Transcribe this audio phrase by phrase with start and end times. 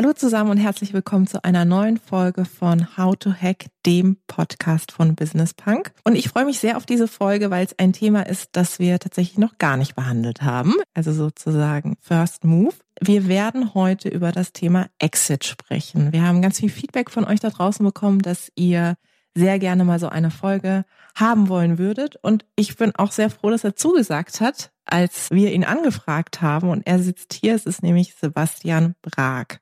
[0.00, 4.92] Hallo zusammen und herzlich willkommen zu einer neuen Folge von How to Hack, dem Podcast
[4.92, 5.90] von Business Punk.
[6.04, 9.00] Und ich freue mich sehr auf diese Folge, weil es ein Thema ist, das wir
[9.00, 10.74] tatsächlich noch gar nicht behandelt haben.
[10.94, 12.74] Also sozusagen First Move.
[13.00, 16.12] Wir werden heute über das Thema Exit sprechen.
[16.12, 18.94] Wir haben ganz viel Feedback von euch da draußen bekommen, dass ihr
[19.34, 20.84] sehr gerne mal so eine Folge
[21.16, 22.14] haben wollen würdet.
[22.22, 26.68] Und ich bin auch sehr froh, dass er zugesagt hat, als wir ihn angefragt haben.
[26.68, 27.56] Und er sitzt hier.
[27.56, 29.60] Es ist nämlich Sebastian Brag.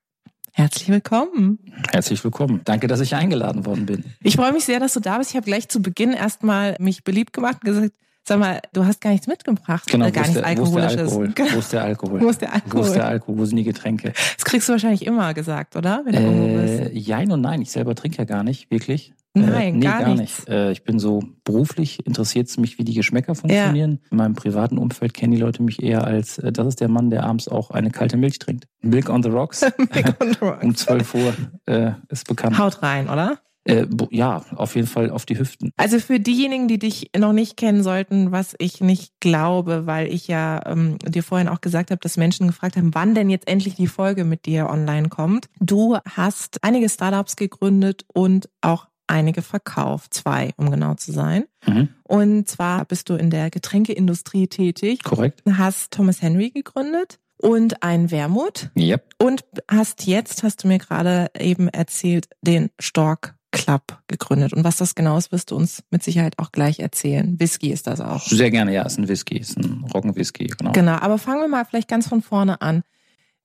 [0.56, 1.58] Herzlich willkommen.
[1.92, 2.62] Herzlich willkommen.
[2.64, 4.04] Danke, dass ich eingeladen worden bin.
[4.22, 5.28] Ich freue mich sehr, dass du da bist.
[5.28, 7.92] Ich habe gleich zu Beginn erstmal mich beliebt gemacht und gesagt,
[8.24, 9.86] sag mal, du hast gar nichts mitgebracht.
[9.86, 11.12] Genau, äh, gar nichts Alkoholisches.
[11.12, 12.22] Wo ist, wo ist der Alkohol?
[12.22, 12.80] Wo ist der Alkohol?
[12.80, 13.38] Wo ist der Alkohol?
[13.38, 14.14] Wo sind die Getränke?
[14.14, 16.00] Das kriegst du wahrscheinlich immer gesagt, oder?
[16.06, 16.98] Wenn du äh.
[16.98, 17.60] Jein und nein.
[17.60, 19.12] Ich selber trinke ja gar nicht, wirklich.
[19.36, 20.48] Nein, äh, nee, gar, gar nicht.
[20.48, 24.00] Äh, ich bin so beruflich interessiert es mich, wie die Geschmäcker funktionieren.
[24.02, 24.08] Ja.
[24.10, 27.10] In meinem privaten Umfeld kennen die Leute mich eher als, äh, das ist der Mann,
[27.10, 28.66] der abends auch eine kalte Milch trinkt.
[28.80, 29.60] Milk on the Rocks.
[29.94, 30.64] Milk on the Rocks.
[30.64, 31.34] um 12 Uhr
[31.66, 32.58] äh, ist bekannt.
[32.58, 33.38] Haut rein, oder?
[33.66, 35.72] Äh, ja, auf jeden Fall auf die Hüften.
[35.76, 40.28] Also für diejenigen, die dich noch nicht kennen sollten, was ich nicht glaube, weil ich
[40.28, 43.74] ja ähm, dir vorhin auch gesagt habe, dass Menschen gefragt haben, wann denn jetzt endlich
[43.74, 45.48] die Folge mit dir online kommt.
[45.58, 51.44] Du hast einige Startups gegründet und auch einige verkauft, zwei, um genau zu sein.
[51.66, 51.88] Mhm.
[52.04, 55.02] Und zwar bist du in der Getränkeindustrie tätig.
[55.02, 55.42] Korrekt.
[55.50, 58.70] Hast Thomas Henry gegründet und ein Wermut.
[58.76, 59.14] Yep.
[59.18, 64.52] Und hast jetzt, hast du mir gerade eben erzählt, den Stork Club gegründet.
[64.52, 67.40] Und was das genau ist, wirst du uns mit Sicherheit auch gleich erzählen.
[67.40, 68.26] Whisky ist das auch.
[68.26, 70.72] Sehr gerne, ja, ist ein Whisky, ist ein Roggenwhisky, genau.
[70.72, 72.82] Genau, aber fangen wir mal vielleicht ganz von vorne an.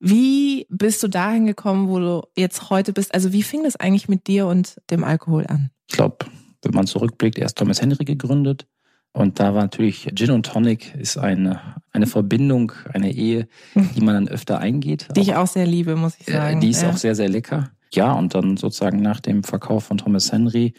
[0.04, 3.14] Wie bist du dahin gekommen, wo du jetzt heute bist?
[3.14, 5.70] Also wie fing das eigentlich mit dir und dem Alkohol an?
[5.88, 6.26] Ich glaube,
[6.64, 8.66] wenn man zurückblickt, erst Thomas Henry gegründet.
[9.14, 14.16] Und da war natürlich Gin und Tonic ist eine, eine Verbindung, eine Ehe, die man
[14.16, 15.08] dann öfter eingeht.
[15.16, 16.58] Die ich auch sehr liebe, muss ich sagen.
[16.58, 16.90] Äh, die ist ja.
[16.90, 17.70] auch sehr, sehr lecker.
[17.94, 20.74] Ja, und dann sozusagen nach dem Verkauf von Thomas Henry,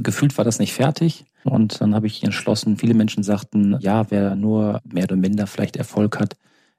[0.00, 1.24] gefühlt war das nicht fertig.
[1.42, 5.76] Und dann habe ich entschlossen, viele Menschen sagten, ja, wer nur mehr oder minder vielleicht
[5.76, 6.36] Erfolg hat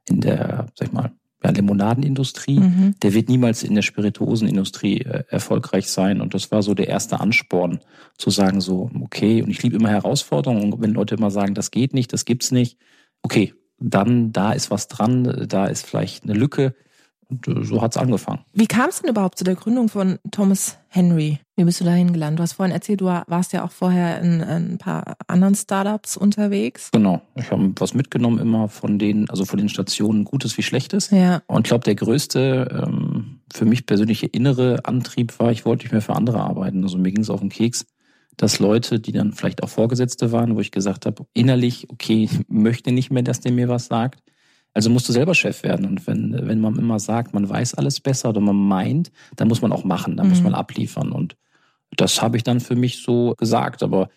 [0.08, 1.12] in der, sag ich mal,
[1.44, 2.96] ja, Limonadenindustrie, Mhm.
[3.02, 6.22] der wird niemals in der Spirituosenindustrie äh, erfolgreich sein.
[6.22, 7.80] Und das war so der erste Ansporn,
[8.18, 10.74] zu sagen so, okay, und ich liebe immer Herausforderungen.
[10.74, 12.78] Und wenn Leute immer sagen, das geht nicht, das gibt's nicht,
[13.24, 16.76] okay, dann da ist was dran, da ist vielleicht eine Lücke.
[17.32, 18.42] Und so hat's angefangen.
[18.54, 21.40] Wie kam es denn überhaupt zu der Gründung von Thomas Henry?
[21.56, 22.40] Wie bist du dahin gelandet?
[22.40, 26.18] Du hast vorhin erzählt, du warst ja auch vorher in, in ein paar anderen Startups
[26.18, 26.90] unterwegs.
[26.92, 27.22] Genau.
[27.36, 31.10] Ich habe was mitgenommen immer von den, also von den Stationen Gutes wie Schlechtes.
[31.12, 31.42] Ja.
[31.48, 35.94] Und ich glaube, der größte ähm, für mich persönliche innere Antrieb war, ich wollte nicht
[35.94, 36.84] mehr für andere arbeiten.
[36.84, 37.86] Also mir ging es auf den Keks,
[38.38, 42.40] dass Leute, die dann vielleicht auch Vorgesetzte waren, wo ich gesagt habe, innerlich, okay, ich
[42.50, 44.22] möchte nicht mehr, dass der mir was sagt.
[44.74, 45.86] Also musst du selber Chef werden.
[45.86, 49.62] Und wenn, wenn man immer sagt, man weiß alles besser oder man meint, dann muss
[49.62, 50.46] man auch machen, dann muss Mhm.
[50.46, 51.12] man abliefern.
[51.12, 51.36] Und
[51.98, 53.84] das habe ich dann für mich so gesagt.
[53.84, 54.10] Aber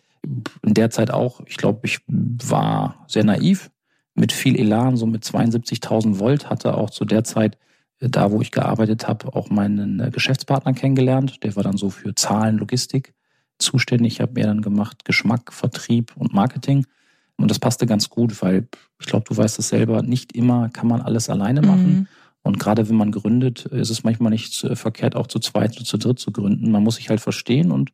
[0.62, 3.70] in der Zeit auch, ich glaube, ich war sehr naiv,
[4.14, 7.58] mit viel Elan, so mit 72.000 Volt, hatte auch zu der Zeit,
[7.98, 11.42] äh, da wo ich gearbeitet habe, auch meinen äh, Geschäftspartner kennengelernt.
[11.42, 13.12] Der war dann so für Zahlen, Logistik
[13.58, 14.14] zuständig.
[14.14, 16.86] Ich habe mehr dann gemacht Geschmack, Vertrieb und Marketing.
[17.36, 18.68] Und das passte ganz gut, weil
[19.00, 21.92] ich glaube, du weißt es selber, nicht immer kann man alles alleine machen.
[21.92, 22.06] Mhm.
[22.42, 25.96] Und gerade wenn man gründet, ist es manchmal nicht verkehrt, auch zu zweit oder zu
[25.96, 26.70] dritt zu gründen.
[26.70, 27.90] Man muss sich halt verstehen und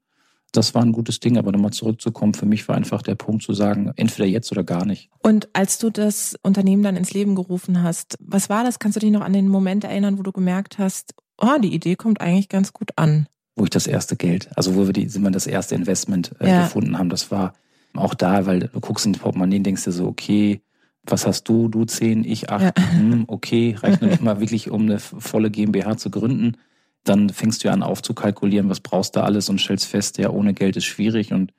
[0.53, 1.39] das war ein gutes Ding.
[1.39, 4.85] Aber nochmal zurückzukommen, für mich war einfach der Punkt zu sagen, entweder jetzt oder gar
[4.85, 5.09] nicht.
[5.23, 8.81] Und als du das Unternehmen dann ins Leben gerufen hast, was war das?
[8.81, 11.95] Kannst du dich noch an den Moment erinnern, wo du gemerkt hast, oh, die Idee
[11.95, 13.29] kommt eigentlich ganz gut an?
[13.55, 16.49] Wo ich das erste Geld, also wo wir die, sind wir das erste Investment äh,
[16.49, 16.63] Ja.
[16.65, 17.55] gefunden haben, das war
[17.95, 20.63] auch da, weil du guckst in die Portemonnaie und denkst dir so, okay,
[21.05, 21.69] was hast du?
[21.69, 22.79] Du zehn, ich acht.
[22.79, 22.91] Ja.
[22.93, 26.57] Hm, okay, reicht noch nicht mal wirklich, um eine volle GmbH zu gründen.
[27.05, 30.53] Dann fängst du ja an aufzukalkulieren, was brauchst du alles und stellst fest, ja, ohne
[30.53, 31.33] Geld ist schwierig.
[31.33, 31.53] Und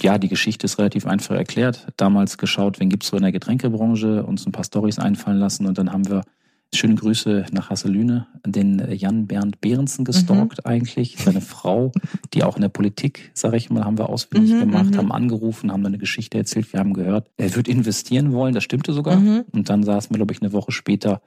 [0.00, 1.88] ja, die Geschichte ist relativ einfach erklärt.
[1.96, 5.76] Damals geschaut, wen gibt's so in der Getränkebranche, uns ein paar Storys einfallen lassen und
[5.76, 6.22] dann haben wir
[6.74, 11.92] Schöne Grüße nach Hasselüne, den äh, Jan Bernd Behrensen gestalkt eigentlich, seine Frau,
[12.34, 14.96] die auch in der Politik, sage ich mal, haben wir ausfindig Mhm, gemacht, mhm.
[14.98, 18.92] haben angerufen, haben eine Geschichte erzählt, wir haben gehört, er wird investieren wollen, das stimmte
[18.92, 19.16] sogar.
[19.16, 19.44] Mhm.
[19.52, 21.22] Und dann saßen wir, glaube ich, eine Woche später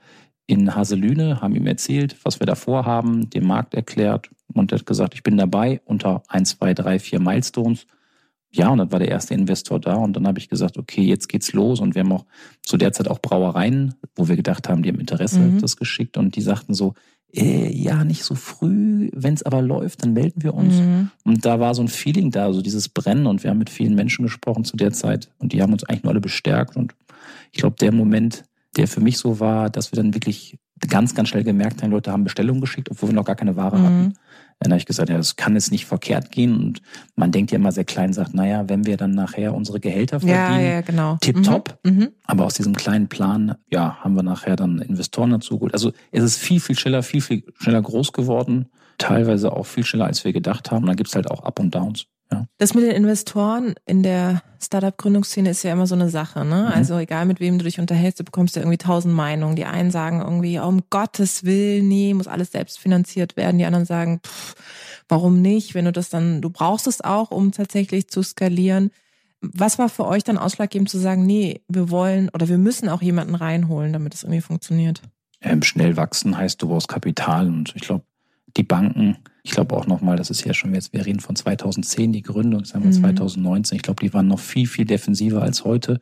[0.45, 4.85] in Haselüne, haben ihm erzählt, was wir da vorhaben, den Markt erklärt und er hat
[4.85, 7.87] gesagt, ich bin dabei unter 1, 2, 3, 4 Milestones.
[8.53, 11.29] Ja, und dann war der erste Investor da und dann habe ich gesagt, okay, jetzt
[11.29, 12.25] geht's los und wir haben auch
[12.61, 15.61] zu der Zeit auch Brauereien, wo wir gedacht haben, die haben Interesse, mhm.
[15.61, 16.93] das geschickt und die sagten so,
[17.33, 20.75] äh, ja, nicht so früh, wenn es aber läuft, dann melden wir uns.
[20.75, 21.11] Mhm.
[21.23, 23.95] Und da war so ein Feeling da, so dieses Brennen und wir haben mit vielen
[23.95, 26.93] Menschen gesprochen zu der Zeit und die haben uns eigentlich nur alle bestärkt und
[27.53, 28.43] ich glaube, der Moment,
[28.75, 30.57] der für mich so war, dass wir dann wirklich
[30.89, 33.77] ganz, ganz schnell gemerkt haben, Leute haben Bestellungen geschickt, obwohl wir noch gar keine Ware
[33.77, 33.83] mhm.
[33.83, 34.13] hatten.
[34.61, 36.55] Dann habe ich gesagt, ja, das kann jetzt nicht verkehrt gehen.
[36.55, 36.81] Und
[37.15, 40.61] man denkt ja immer sehr klein, sagt, naja, wenn wir dann nachher unsere Gehälter verdienen,
[40.65, 41.17] ja, ja, genau.
[41.19, 41.79] tipptopp.
[41.83, 41.91] Mhm.
[41.91, 42.09] Mhm.
[42.25, 45.73] Aber aus diesem kleinen Plan, ja, haben wir nachher dann Investoren dazu geholt.
[45.73, 48.67] Also es ist viel, viel schneller, viel, viel schneller groß geworden.
[48.99, 50.83] Teilweise auch viel schneller, als wir gedacht haben.
[50.83, 52.05] Und dann gibt's halt auch Up und Downs.
[52.31, 52.47] Ja.
[52.57, 56.67] Das mit den Investoren in der Startup-Gründungsszene ist ja immer so eine Sache, ne?
[56.67, 56.73] Mhm.
[56.73, 59.55] Also egal mit wem du dich unterhältst, du bekommst ja irgendwie tausend Meinungen.
[59.55, 63.57] Die einen sagen irgendwie, oh, um Gottes Willen, nee, muss alles selbst finanziert werden.
[63.57, 64.55] Die anderen sagen, pff,
[65.09, 65.75] warum nicht?
[65.75, 68.91] Wenn du das dann, du brauchst es auch, um tatsächlich zu skalieren.
[69.41, 73.01] Was war für euch dann ausschlaggebend zu sagen, nee, wir wollen oder wir müssen auch
[73.01, 75.01] jemanden reinholen, damit es irgendwie funktioniert?
[75.41, 78.05] Ähm, schnell wachsen heißt, du brauchst Kapital und ich glaube,
[78.55, 82.11] die Banken, ich glaube auch nochmal, das ist ja schon jetzt, wir reden von 2010,
[82.11, 83.01] die Gründung, sagen wir mhm.
[83.01, 86.01] 2019, ich glaube, die waren noch viel, viel defensiver als heute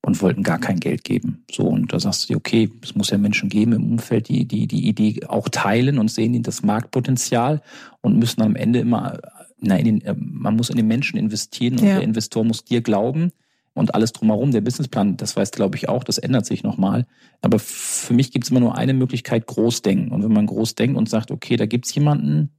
[0.00, 1.44] und wollten gar kein Geld geben.
[1.50, 4.46] So, und da sagst du dir, okay, es muss ja Menschen geben im Umfeld, die
[4.46, 7.62] die, die Idee auch teilen und sehen das Marktpotenzial
[8.00, 9.18] und müssen am Ende immer,
[9.58, 11.94] na, in den, äh, man muss in den Menschen investieren und ja.
[11.96, 13.32] der Investor muss dir glauben
[13.74, 17.06] und alles drumherum, der Businessplan, das weiß glaube ich auch, das ändert sich nochmal.
[17.42, 20.10] Aber für mich gibt es immer nur eine Möglichkeit, groß denken.
[20.12, 22.50] Und wenn man groß denkt und sagt, okay, da gibt es jemanden,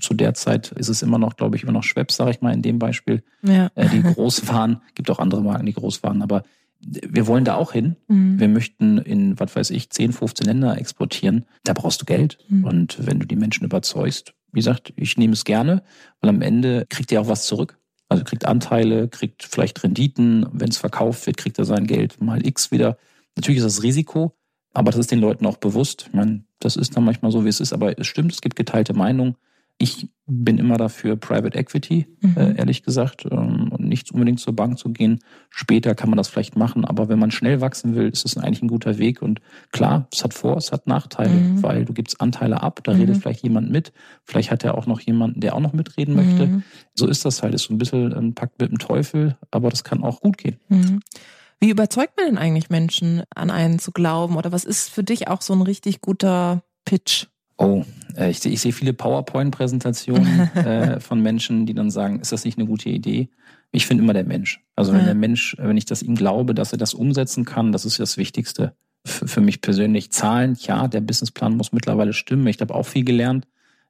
[0.00, 2.52] zu der Zeit ist es immer noch, glaube ich, immer noch Schweppes, sage ich mal
[2.52, 3.70] in dem Beispiel, ja.
[3.74, 4.82] äh, die groß waren.
[4.94, 6.44] Gibt auch andere Marken, die groß waren, aber
[6.80, 7.96] wir wollen da auch hin.
[8.08, 8.38] Mhm.
[8.38, 11.46] Wir möchten in, was weiß ich, 10, 15 Länder exportieren.
[11.64, 12.38] Da brauchst du Geld.
[12.48, 12.64] Mhm.
[12.64, 15.82] Und wenn du die Menschen überzeugst, wie gesagt, ich nehme es gerne,
[16.20, 17.78] weil am Ende kriegt ihr auch was zurück.
[18.08, 20.46] Also kriegt Anteile, kriegt vielleicht Renditen.
[20.52, 22.98] Wenn es verkauft wird, kriegt er sein Geld mal X wieder.
[23.34, 24.36] Natürlich ist das Risiko,
[24.72, 26.06] aber das ist den Leuten auch bewusst.
[26.08, 28.56] Ich meine, das ist dann manchmal so, wie es ist, aber es stimmt, es gibt
[28.56, 29.36] geteilte Meinungen.
[29.78, 32.36] Ich bin immer dafür, Private Equity, mhm.
[32.36, 35.20] äh, ehrlich gesagt, ähm, und nicht unbedingt zur Bank zu gehen.
[35.50, 38.62] Später kann man das vielleicht machen, aber wenn man schnell wachsen will, ist es eigentlich
[38.62, 39.22] ein guter Weg.
[39.22, 39.40] Und
[39.70, 41.62] klar, es hat Vor-, es hat Nachteile, mhm.
[41.62, 43.00] weil du gibst Anteile ab, da mhm.
[43.00, 43.92] redet vielleicht jemand mit.
[44.24, 46.46] Vielleicht hat er auch noch jemanden, der auch noch mitreden möchte.
[46.46, 46.62] Mhm.
[46.94, 47.54] So ist das halt.
[47.54, 50.58] Ist so ein bisschen ein Pakt mit dem Teufel, aber das kann auch gut gehen.
[50.68, 51.00] Mhm.
[51.60, 54.36] Wie überzeugt man denn eigentlich Menschen, an einen zu glauben?
[54.36, 57.26] Oder was ist für dich auch so ein richtig guter Pitch?
[57.58, 57.84] Oh,
[58.16, 62.58] äh, ich, ich sehe viele PowerPoint-Präsentationen äh, von Menschen, die dann sagen, ist das nicht
[62.58, 63.28] eine gute Idee?
[63.72, 64.64] Ich finde immer der Mensch.
[64.74, 67.84] Also wenn der Mensch, wenn ich das ihm glaube, dass er das umsetzen kann, das
[67.84, 68.74] ist das Wichtigste.
[69.04, 72.46] Für, für mich persönlich Zahlen, ja, der Businessplan muss mittlerweile stimmen.
[72.46, 73.46] Ich habe auch viel gelernt,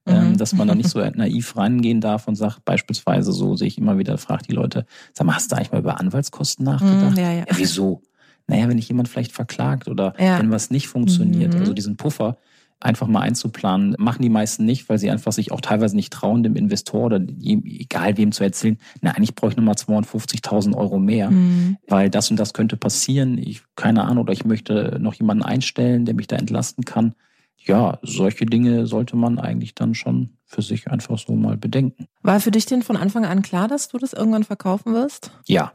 [0.07, 0.37] ähm, mhm.
[0.39, 3.99] dass man da nicht so naiv reingehen darf und sagt, beispielsweise so sehe ich immer
[3.99, 7.12] wieder, fragt die Leute, sag mal, hast du eigentlich mal über Anwaltskosten nachgedacht?
[7.12, 7.39] Mhm, ja, ja.
[7.41, 8.03] ja, wieso?
[8.47, 10.39] Naja, wenn dich jemand vielleicht verklagt oder ja.
[10.39, 11.61] wenn was nicht funktioniert, mhm.
[11.61, 12.39] also diesen Puffer,
[12.81, 13.94] einfach mal einzuplanen.
[13.99, 17.20] Machen die meisten nicht, weil sie einfach sich auch teilweise nicht trauen, dem Investor oder
[17.43, 21.78] egal wem zu erzählen, na, eigentlich brauche ich nochmal 250.000 Euro mehr, mhm.
[21.88, 23.38] weil das und das könnte passieren.
[23.38, 27.14] Ich, keine Ahnung, oder ich möchte noch jemanden einstellen, der mich da entlasten kann.
[27.56, 32.06] Ja, solche Dinge sollte man eigentlich dann schon für sich einfach so mal bedenken.
[32.23, 35.33] War für dich denn von Anfang an klar, dass du das irgendwann verkaufen wirst?
[35.47, 35.73] Ja.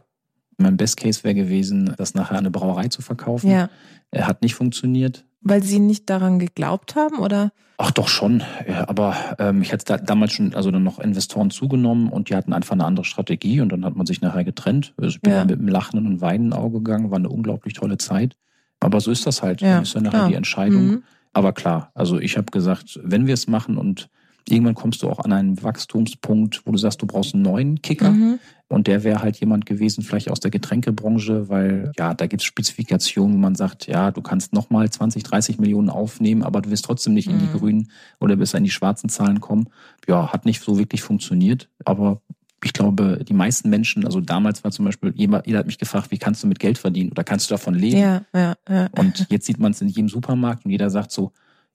[0.62, 3.50] Mein Best Case wäre gewesen, das nachher eine Brauerei zu verkaufen.
[3.50, 3.70] Ja.
[4.12, 5.26] Er hat nicht funktioniert.
[5.42, 7.52] Weil Sie nicht daran geglaubt haben, oder?
[7.78, 11.50] Ach doch schon, ja, aber ähm, ich hatte da, damals schon also dann noch Investoren
[11.50, 14.94] zugenommen und die hatten einfach eine andere Strategie und dann hat man sich nachher getrennt.
[14.98, 15.44] Also ich bin ja.
[15.44, 18.36] mit einem lachenden und weinenden Auge gegangen, war eine unglaublich tolle Zeit.
[18.80, 20.30] Aber so ist das halt, ja, dann ist ja nachher klar.
[20.30, 20.86] die Entscheidung.
[20.86, 21.04] Mhm.
[21.34, 24.10] Aber klar, also ich habe gesagt, wenn wir es machen und
[24.48, 28.12] irgendwann kommst du auch an einen Wachstumspunkt, wo du sagst, du brauchst einen neuen Kicker.
[28.12, 28.40] Mhm.
[28.68, 32.46] Und der wäre halt jemand gewesen, vielleicht aus der Getränkebranche, weil ja, da gibt es
[32.46, 36.86] Spezifikationen, wo man sagt, ja, du kannst nochmal 20, 30 Millionen aufnehmen, aber du wirst
[36.86, 37.34] trotzdem nicht mhm.
[37.34, 37.60] in die mhm.
[37.60, 39.68] grünen oder bis in die schwarzen Zahlen kommen.
[40.08, 42.22] Ja, hat nicht so wirklich funktioniert, aber
[42.64, 46.12] ich glaube, die meisten Menschen, also damals war zum Beispiel, jeder, jeder hat mich gefragt,
[46.12, 47.98] wie kannst du mit Geld verdienen oder kannst du davon leben?
[47.98, 48.90] Ja, ja, ja.
[48.98, 51.32] Und jetzt sieht man es in jedem Supermarkt und jeder sagt so,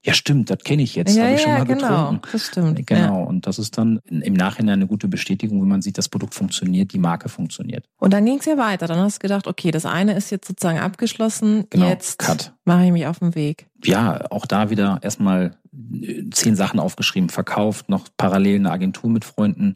[0.07, 2.29] ja, stimmt, das kenne ich jetzt, ja, habe ich schon mal genau, getrunken.
[2.31, 2.87] Das stimmt.
[2.87, 3.25] Genau, ja.
[3.25, 6.93] und das ist dann im Nachhinein eine gute Bestätigung, wenn man sieht, das Produkt funktioniert,
[6.93, 7.85] die Marke funktioniert.
[7.99, 8.87] Und dann ging es ja weiter.
[8.87, 12.23] Dann hast du gedacht, okay, das eine ist jetzt sozusagen abgeschlossen, genau, jetzt
[12.65, 13.67] mache ich mich auf den Weg.
[13.83, 15.57] Ja, auch da wieder erstmal
[16.01, 19.75] äh, zehn Sachen aufgeschrieben, verkauft, noch parallel eine Agentur mit Freunden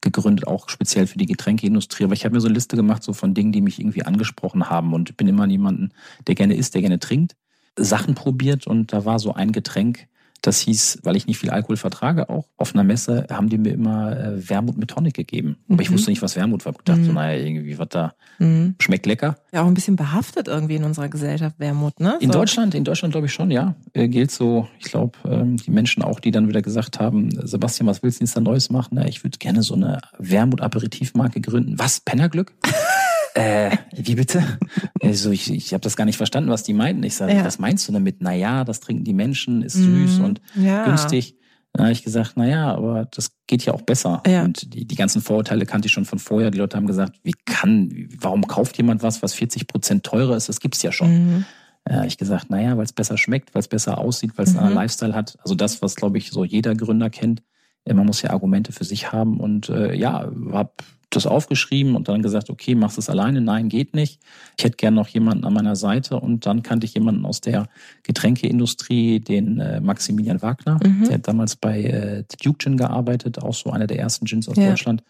[0.00, 2.04] gegründet, auch speziell für die Getränkeindustrie.
[2.04, 4.70] Aber ich habe mir so eine Liste gemacht, so von Dingen, die mich irgendwie angesprochen
[4.70, 5.90] haben und bin immer jemanden,
[6.28, 7.34] der gerne isst, der gerne trinkt.
[7.76, 10.08] Sachen probiert und da war so ein Getränk,
[10.42, 13.72] das hieß, weil ich nicht viel Alkohol vertrage, auch auf einer Messe haben die mir
[13.72, 15.56] immer äh, Wermut mit Tonic gegeben.
[15.68, 15.80] Aber mhm.
[15.80, 16.72] ich wusste nicht, was Wermut war.
[16.72, 17.06] Ich dachte mhm.
[17.06, 18.74] so, naja, irgendwie, was da mhm.
[18.80, 19.36] schmeckt lecker.
[19.52, 22.18] Ja, auch ein bisschen behaftet irgendwie in unserer Gesellschaft, Wermut, ne?
[22.20, 23.76] In Deutschland, in Deutschland glaube ich schon, ja.
[23.92, 27.86] Äh, gilt so, ich glaube, ähm, die Menschen auch, die dann wieder gesagt haben, Sebastian,
[27.86, 28.96] was willst du jetzt da Neues machen?
[28.96, 31.78] Na, ich würde gerne so eine Wermut-Aperitivmarke gründen.
[31.78, 32.00] Was?
[32.00, 32.52] Pennerglück?
[33.34, 34.58] Äh, wie bitte?
[35.02, 37.02] Also ich, ich habe das gar nicht verstanden, was die meinten.
[37.02, 37.44] Ich sage, ja.
[37.44, 38.20] was meinst du damit?
[38.20, 40.84] Naja, das trinken die Menschen, ist süß mm, und ja.
[40.84, 41.36] günstig.
[41.72, 44.22] Dann habe ich gesagt, naja, aber das geht ja auch besser.
[44.26, 44.44] Ja.
[44.44, 46.50] Und die, die ganzen Vorurteile kannte ich schon von vorher.
[46.50, 50.50] Die Leute haben gesagt, wie kann, warum kauft jemand was, was 40 Prozent teurer ist?
[50.50, 51.36] Das gibt's ja schon.
[51.36, 51.44] Mhm.
[51.88, 54.60] Habe ich gesagt, naja, weil es besser schmeckt, weil es besser aussieht, weil es mhm.
[54.60, 55.38] einen Lifestyle hat.
[55.42, 57.42] Also das, was, glaube ich, so jeder Gründer kennt.
[57.86, 60.72] Man muss ja Argumente für sich haben und äh, ja, habe
[61.16, 63.40] das aufgeschrieben und dann gesagt, okay, machst es alleine?
[63.40, 64.20] Nein, geht nicht.
[64.58, 67.68] Ich hätte gern noch jemanden an meiner Seite und dann kannte ich jemanden aus der
[68.02, 70.80] Getränkeindustrie, den äh, Maximilian Wagner.
[70.84, 71.04] Mhm.
[71.04, 74.56] Der hat damals bei äh, Duke Gin gearbeitet, auch so einer der ersten Gins aus
[74.56, 74.70] ja.
[74.70, 75.02] Deutschland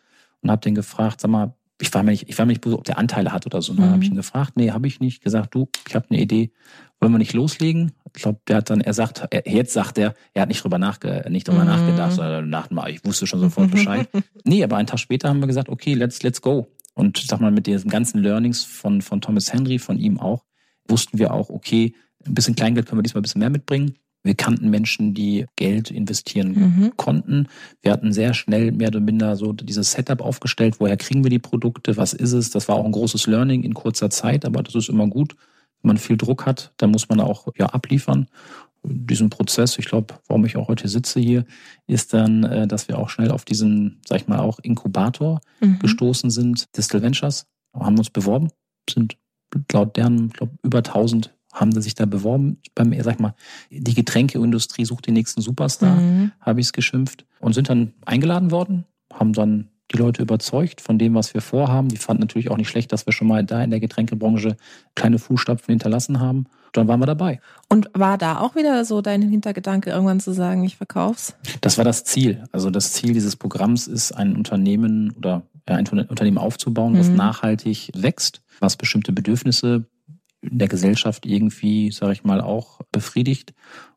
[0.43, 2.79] und habe den gefragt, sag mal, ich war mir nicht, ich war mir nicht bewusst,
[2.79, 3.75] ob der Anteile hat oder so.
[3.75, 3.93] Dann mhm.
[3.93, 5.21] habe ich ihn gefragt, nee, habe ich nicht.
[5.21, 6.53] Gesagt, du, ich habe eine Idee,
[7.01, 7.91] wollen wir nicht loslegen?
[8.15, 10.79] Ich glaube, der hat dann, er sagt, er, jetzt sagt er, er hat nicht drüber,
[10.79, 11.67] nachge, nicht drüber mhm.
[11.67, 14.09] nachgedacht, sondern nach, ich wusste schon sofort Bescheid.
[14.45, 16.69] nee, aber einen Tag später haben wir gesagt, okay, let's, let's go.
[16.95, 20.45] Und sag mal, mit diesen ganzen Learnings von, von Thomas Henry, von ihm auch,
[20.87, 23.97] wussten wir auch, okay, ein bisschen Kleingeld können wir diesmal ein bisschen mehr mitbringen.
[24.23, 26.93] Wir kannten Menschen, die Geld investieren mhm.
[26.97, 27.49] konnten.
[27.81, 30.77] Wir hatten sehr schnell mehr oder minder so dieses Setup aufgestellt.
[30.79, 31.97] Woher kriegen wir die Produkte?
[31.97, 32.51] Was ist es?
[32.51, 35.35] Das war auch ein großes Learning in kurzer Zeit, aber das ist immer gut.
[35.83, 38.29] Wenn man viel Druck hat, dann muss man auch ja abliefern.
[38.85, 41.45] Diesen Prozess, ich glaube, warum ich auch heute sitze hier,
[41.87, 45.79] ist dann, äh, dass wir auch schnell auf diesen, sag ich mal, auch Inkubator mhm.
[45.79, 48.51] gestoßen sind, Distal Ventures, haben uns beworben,
[48.91, 49.17] sind
[49.73, 52.59] laut deren, glaube über 1000 haben sie sich da beworben.
[52.75, 53.35] Beim, sag mal,
[53.71, 56.33] die Getränkeindustrie sucht den nächsten Superstar, mhm.
[56.41, 57.27] habe ich es geschimpft.
[57.41, 61.89] Und sind dann eingeladen worden, haben dann die Leute überzeugt von dem, was wir vorhaben.
[61.89, 64.57] Die fanden natürlich auch nicht schlecht, dass wir schon mal da in der Getränkebranche
[64.95, 66.47] kleine Fußstapfen hinterlassen haben.
[66.73, 67.41] Dann waren wir dabei.
[67.69, 71.35] Und war da auch wieder so dein Hintergedanke, irgendwann zu sagen, ich verkauf's?
[71.61, 72.45] Das war das Ziel.
[72.53, 77.17] Also das Ziel dieses Programms ist, ein Unternehmen oder ein Unternehmen aufzubauen, was mhm.
[77.17, 79.85] nachhaltig wächst, was bestimmte Bedürfnisse
[80.43, 83.55] der Gesellschaft irgendwie, sage ich mal, auch befriedigt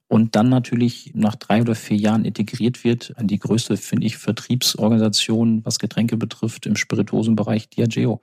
[0.07, 4.17] und dann natürlich nach drei oder vier Jahren integriert wird an die größte, finde ich,
[4.17, 8.21] Vertriebsorganisation, was Getränke betrifft, im Spirituosenbereich Diageo.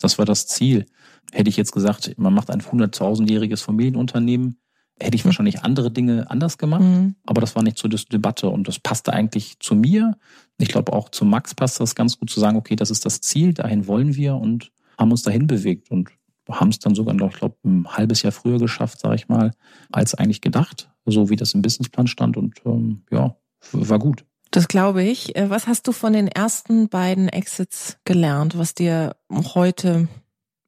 [0.00, 0.86] Das war das Ziel.
[1.32, 4.58] Hätte ich jetzt gesagt, man macht ein 100.000-jähriges Familienunternehmen,
[5.00, 5.28] hätte ich mhm.
[5.28, 6.82] wahrscheinlich andere Dinge anders gemacht.
[6.82, 7.14] Mhm.
[7.24, 10.18] Aber das war nicht zur Debatte und das passte eigentlich zu mir.
[10.58, 13.20] Ich glaube auch zu Max passt das ganz gut zu sagen, okay, das ist das
[13.20, 15.90] Ziel, dahin wollen wir und haben uns dahin bewegt.
[15.90, 16.10] Und
[16.50, 19.52] haben es dann sogar noch, ich glaube, ein halbes Jahr früher geschafft, sage ich mal,
[19.90, 22.36] als eigentlich gedacht, so wie das im Businessplan stand.
[22.36, 23.36] Und ähm, ja,
[23.72, 24.24] war gut.
[24.50, 25.34] Das glaube ich.
[25.36, 30.08] Äh, was hast du von den ersten beiden Exits gelernt, was dir heute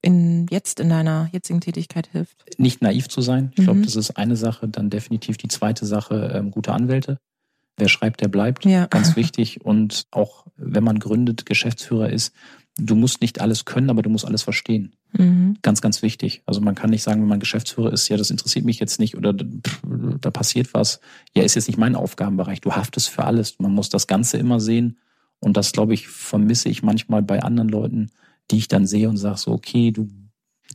[0.01, 2.45] in, jetzt in deiner jetzigen Tätigkeit hilft?
[2.59, 3.51] Nicht naiv zu sein.
[3.53, 3.65] Ich mhm.
[3.65, 4.69] glaube, das ist eine Sache.
[4.69, 7.19] Dann definitiv die zweite Sache, ähm, gute Anwälte.
[7.77, 8.65] Wer schreibt, der bleibt.
[8.65, 8.87] Ja.
[8.87, 9.65] Ganz wichtig.
[9.65, 12.33] Und auch wenn man gründet, Geschäftsführer ist,
[12.79, 14.95] du musst nicht alles können, aber du musst alles verstehen.
[15.17, 15.57] Mhm.
[15.63, 16.43] Ganz, ganz wichtig.
[16.47, 19.17] Also man kann nicht sagen, wenn man Geschäftsführer ist, ja, das interessiert mich jetzt nicht
[19.17, 21.01] oder da passiert was.
[21.35, 22.61] Ja, ist jetzt nicht mein Aufgabenbereich.
[22.61, 23.59] Du haftest für alles.
[23.59, 24.99] Man muss das Ganze immer sehen.
[25.41, 28.11] Und das, glaube ich, vermisse ich manchmal bei anderen Leuten,
[28.51, 30.09] die ich dann sehe und sage so, okay, du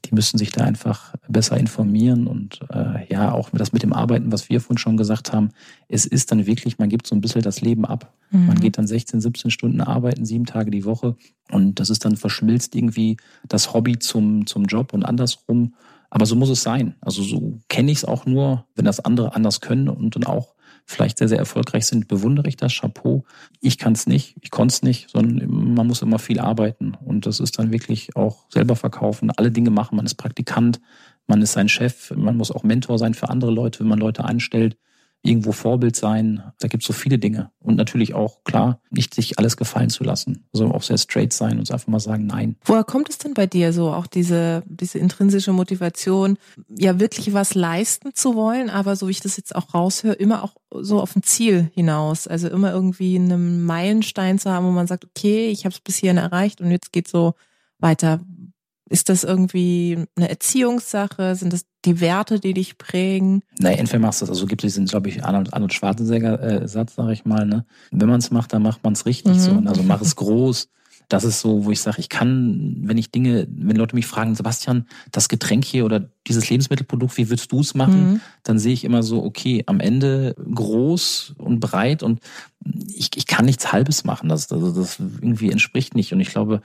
[0.06, 4.32] die müssen sich da einfach besser informieren und äh, ja, auch das mit dem Arbeiten,
[4.32, 5.50] was wir vorhin schon gesagt haben,
[5.88, 8.14] es ist dann wirklich, man gibt so ein bisschen das Leben ab.
[8.32, 8.48] Mhm.
[8.48, 11.16] Man geht dann 16, 17 Stunden arbeiten, sieben Tage die Woche
[11.52, 13.18] und das ist dann verschmilzt irgendwie
[13.48, 15.74] das Hobby zum, zum Job und andersrum.
[16.12, 16.96] Aber so muss es sein.
[17.02, 20.56] Also so kenne ich es auch nur, wenn das andere anders können und dann auch
[20.90, 23.24] vielleicht sehr, sehr erfolgreich sind, bewundere ich das Chapeau.
[23.62, 26.98] Ich kann es nicht, ich konnte es nicht, sondern man muss immer viel arbeiten.
[27.06, 29.98] Und das ist dann wirklich auch selber verkaufen, alle Dinge machen.
[29.98, 30.82] Man ist Praktikant,
[31.28, 34.26] man ist sein Chef, man muss auch Mentor sein für andere Leute, wenn man Leute
[34.26, 34.78] einstellt
[35.22, 36.44] irgendwo Vorbild sein.
[36.60, 37.52] Da gibt es so viele Dinge.
[37.60, 40.46] Und natürlich auch, klar, nicht sich alles gefallen zu lassen.
[40.54, 42.56] Also auch sehr straight sein und einfach mal sagen, nein.
[42.64, 46.38] Woher kommt es denn bei dir so, auch diese, diese intrinsische Motivation,
[46.70, 50.44] ja wirklich was leisten zu wollen, aber so wie ich das jetzt auch raushöre, immer
[50.44, 52.28] auch so auf ein Ziel hinaus.
[52.28, 55.98] Also immer irgendwie einen Meilenstein zu haben, wo man sagt, okay, ich habe es bis
[55.98, 57.34] hierhin erreicht und jetzt geht so
[57.80, 58.22] weiter.
[58.90, 61.36] Ist das irgendwie eine Erziehungssache?
[61.36, 63.44] Sind das die Werte, die dich prägen?
[63.60, 64.32] Nein, entweder machst du das.
[64.32, 67.46] Also gibt es diesen, glaube ich, Arnold, Arnold Schwarzenegger-Satz, äh, sag ich mal.
[67.46, 67.66] Ne?
[67.92, 69.36] Wenn man es macht, dann macht man es richtig.
[69.36, 69.40] Mhm.
[69.40, 69.64] So.
[69.66, 70.70] Also mach es groß.
[71.10, 74.36] das ist so, wo ich sage, ich kann, wenn ich Dinge, wenn Leute mich fragen,
[74.36, 78.14] Sebastian, das Getränk hier oder dieses Lebensmittelprodukt, wie würdest du es machen?
[78.14, 78.22] Mhm.
[78.44, 82.20] Dann sehe ich immer so, okay, am Ende groß und breit und
[82.94, 84.30] ich, ich kann nichts Halbes machen.
[84.30, 86.14] Das, das, das irgendwie entspricht nicht.
[86.14, 86.62] Und ich glaube,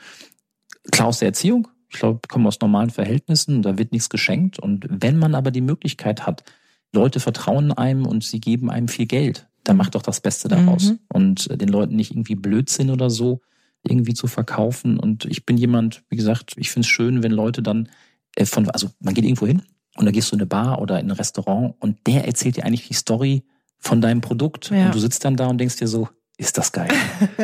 [0.92, 4.58] klar aus der Erziehung, ich glaube, ich komme aus normalen Verhältnissen, da wird nichts geschenkt.
[4.58, 6.44] Und wenn man aber die Möglichkeit hat,
[6.92, 10.90] Leute vertrauen einem und sie geben einem viel Geld, dann macht doch das Beste daraus.
[10.90, 10.98] Mhm.
[11.12, 13.40] Und den Leuten nicht irgendwie Blödsinn oder so
[13.82, 14.98] irgendwie zu verkaufen.
[14.98, 17.88] Und ich bin jemand, wie gesagt, ich finde es schön, wenn Leute dann
[18.36, 19.62] äh, von, also man geht irgendwo hin
[19.96, 22.64] und da gehst du in eine Bar oder in ein Restaurant und der erzählt dir
[22.64, 23.44] eigentlich die Story
[23.78, 24.70] von deinem Produkt.
[24.70, 24.86] Ja.
[24.86, 26.90] Und du sitzt dann da und denkst dir so, ist das geil.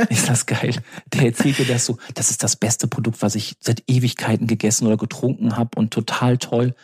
[0.09, 0.75] ist das geil.
[1.13, 4.87] Der erzählt dir das so, das ist das beste Produkt, was ich seit Ewigkeiten gegessen
[4.87, 6.75] oder getrunken habe und total toll.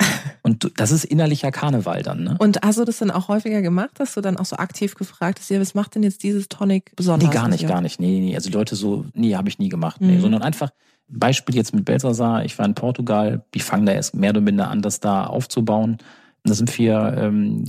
[0.43, 2.23] Und das ist innerlicher Karneval dann.
[2.23, 2.37] Ne?
[2.39, 5.41] Und hast du das dann auch häufiger gemacht, dass du dann auch so aktiv gefragt
[5.41, 7.29] hast, ja, was macht denn jetzt dieses Tonic besonders?
[7.29, 7.99] Nee, gar nicht, gar nicht.
[7.99, 8.37] Nee, nee.
[8.37, 10.01] Also die Leute so, nee, habe ich nie gemacht.
[10.01, 10.21] Nee, mhm.
[10.21, 10.71] sondern einfach,
[11.09, 14.71] Beispiel jetzt mit Belsasar, ich war in Portugal, die fangen da erst mehr oder minder
[14.71, 15.99] an, das da aufzubauen.
[16.45, 17.65] Da sind wir ähm,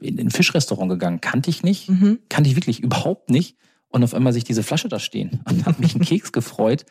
[0.00, 1.20] in ein Fischrestaurant gegangen.
[1.20, 1.88] Kannte ich nicht.
[1.88, 2.18] Mhm.
[2.28, 3.56] Kannte ich wirklich überhaupt nicht
[3.96, 6.84] und auf einmal sich diese Flasche da stehen und hat mich einen Keks gefreut.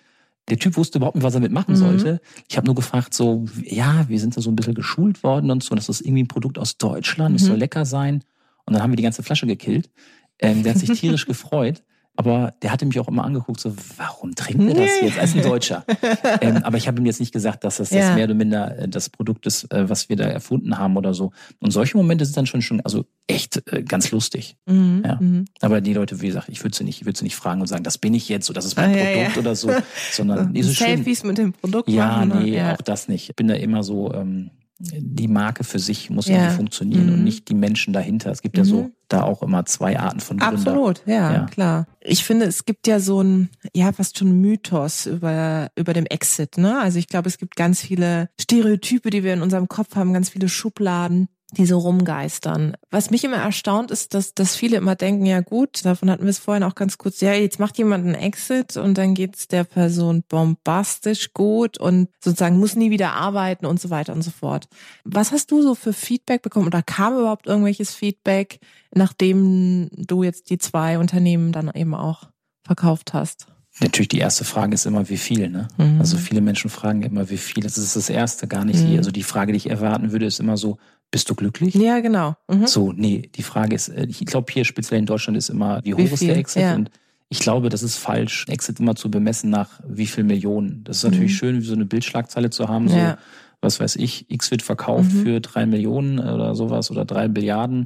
[0.49, 1.79] Der Typ wusste überhaupt nicht, was er mitmachen mhm.
[1.79, 2.21] sollte.
[2.49, 5.63] Ich habe nur gefragt, so, ja, wir sind da so ein bisschen geschult worden und
[5.63, 7.35] so, das ist irgendwie ein Produkt aus Deutschland, mhm.
[7.35, 8.23] es soll lecker sein.
[8.65, 9.91] Und dann haben wir die ganze Flasche gekillt.
[10.39, 11.83] Ähm, der hat sich tierisch gefreut.
[12.17, 15.41] Aber der hatte mich auch immer angeguckt, so, warum trinkt er das jetzt als ein
[15.41, 15.83] Deutscher?
[16.41, 17.99] ähm, aber ich habe ihm jetzt nicht gesagt, dass das, ja.
[17.99, 21.13] das mehr oder minder äh, das Produkt ist, äh, was wir da erfunden haben oder
[21.13, 21.31] so.
[21.59, 24.55] Und solche Momente sind dann schon schon, also echt äh, ganz lustig.
[24.65, 25.17] Mhm, ja.
[25.19, 25.45] Mhm.
[25.61, 27.67] Aber die Leute, wie gesagt, ich würde sie nicht, ich würde sie nicht fragen und
[27.67, 29.71] sagen, das bin ich jetzt, so das ist mein ah, Produkt ja, oder so,
[30.11, 31.27] sondern so Selfies schön.
[31.27, 32.43] mit dem Produkt ja, machen.
[32.43, 33.29] Nee, ja, nee, auch das nicht.
[33.29, 36.49] Ich bin da immer so, ähm, die Marke für sich muss ja.
[36.49, 37.13] funktionieren mhm.
[37.13, 38.31] und nicht die Menschen dahinter.
[38.31, 38.63] Es gibt mhm.
[38.63, 38.91] ja so mhm.
[39.07, 40.53] da auch immer zwei Arten von Gründer.
[40.53, 41.87] Absolut, ja, ja, klar.
[42.01, 46.57] Ich finde, es gibt ja so ein, ja, fast schon Mythos über, über dem Exit,
[46.57, 46.79] ne?
[46.79, 50.29] Also ich glaube, es gibt ganz viele Stereotype, die wir in unserem Kopf haben, ganz
[50.29, 52.75] viele Schubladen die so rumgeistern.
[52.91, 56.29] Was mich immer erstaunt ist, dass, dass viele immer denken, ja gut, davon hatten wir
[56.29, 59.63] es vorhin auch ganz kurz, ja, jetzt macht jemand einen Exit und dann geht's der
[59.63, 64.67] Person bombastisch gut und sozusagen muss nie wieder arbeiten und so weiter und so fort.
[65.03, 68.59] Was hast du so für Feedback bekommen oder kam überhaupt irgendwelches Feedback,
[68.93, 72.29] nachdem du jetzt die zwei Unternehmen dann eben auch
[72.63, 73.47] verkauft hast?
[73.81, 75.67] Natürlich, die erste Frage ist immer, wie viel, ne?
[75.77, 75.99] Mhm.
[75.99, 77.61] Also viele Menschen fragen immer, wie viel.
[77.61, 78.81] Das ist das erste, gar nicht.
[78.81, 78.97] Mhm.
[78.97, 80.77] Also die Frage, die ich erwarten würde, ist immer so,
[81.15, 81.73] bist du glücklich?
[81.75, 82.35] Ja, genau.
[82.49, 82.67] Mhm.
[82.67, 85.93] So, nee, die Frage ist, äh, ich glaube hier speziell in Deutschland ist immer, wie
[85.93, 86.61] hoch wie ist der Exit?
[86.61, 86.75] Ja.
[86.75, 86.91] Und
[87.29, 90.83] ich glaube, das ist falsch, Exit immer zu bemessen nach wie viel Millionen.
[90.83, 91.37] Das ist natürlich mhm.
[91.37, 93.17] schön, so eine Bildschlagzeile zu haben, so, ja.
[93.61, 95.23] was weiß ich, X wird verkauft mhm.
[95.23, 97.85] für drei Millionen oder sowas oder drei Billiarden.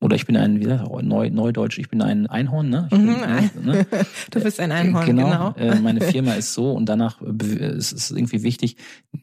[0.00, 2.86] Oder ich bin ein, wie gesagt, Neu, Neudeutsch, ich bin ein Einhorn, ne?
[2.88, 3.16] Bin, mhm,
[3.62, 3.86] ne?
[4.30, 5.52] Du bist ein Einhorn, genau.
[5.52, 5.72] genau.
[5.72, 8.76] Äh, meine Firma ist so und danach äh, ist es irgendwie wichtig,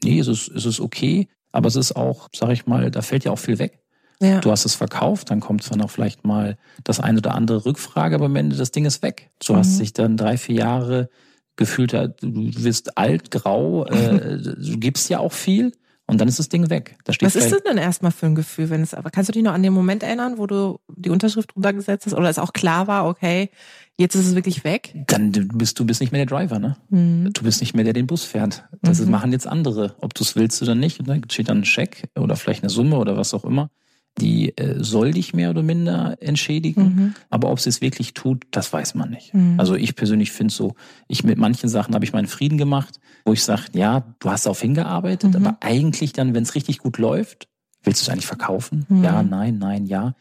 [0.04, 3.24] nee, es ist, es ist okay, aber es ist auch, sag ich mal, da fällt
[3.24, 3.80] ja auch viel weg.
[4.22, 4.42] Ja.
[4.42, 8.14] Du hast es verkauft, dann kommt zwar noch vielleicht mal das eine oder andere Rückfrage,
[8.14, 9.32] aber am Ende das Ding ist weg.
[9.44, 9.58] Du mhm.
[9.58, 11.10] hast dich dann drei, vier Jahre
[11.56, 15.72] gefühlt, du wirst alt, grau, äh, du gibst ja auch viel.
[16.10, 16.98] Und dann ist das Ding weg.
[17.04, 19.34] Da steht Was ist das denn erstmal für ein Gefühl, wenn es aber kannst du
[19.34, 22.40] dich noch an den Moment erinnern, wo du die Unterschrift drunter gesetzt hast oder es
[22.40, 23.50] auch klar war, okay,
[23.98, 24.96] jetzt ist es wirklich weg?
[25.08, 26.78] Dann bist du bist nicht mehr der Driver, ne?
[26.90, 27.34] Mhm.
[27.34, 28.64] Du bist nicht mehr der, der den Bus fährt.
[28.82, 29.12] Das mhm.
[29.12, 31.00] machen jetzt andere, ob du es willst oder nicht.
[31.02, 33.70] Und dann steht dann ein Scheck oder vielleicht eine Summe oder was auch immer
[34.20, 36.84] die äh, soll dich mehr oder minder entschädigen.
[36.84, 37.14] Mhm.
[37.30, 39.34] Aber ob sie es wirklich tut, das weiß man nicht.
[39.34, 39.60] Mhm.
[39.60, 40.76] Also ich persönlich finde so,
[41.08, 44.46] ich mit manchen Sachen habe ich meinen Frieden gemacht, wo ich sage, ja, du hast
[44.46, 45.46] darauf hingearbeitet, mhm.
[45.46, 47.48] aber eigentlich dann, wenn es richtig gut läuft,
[47.84, 48.86] willst du es eigentlich verkaufen?
[48.90, 49.04] Mhm.
[49.04, 50.16] Ja, nein, nein, ja.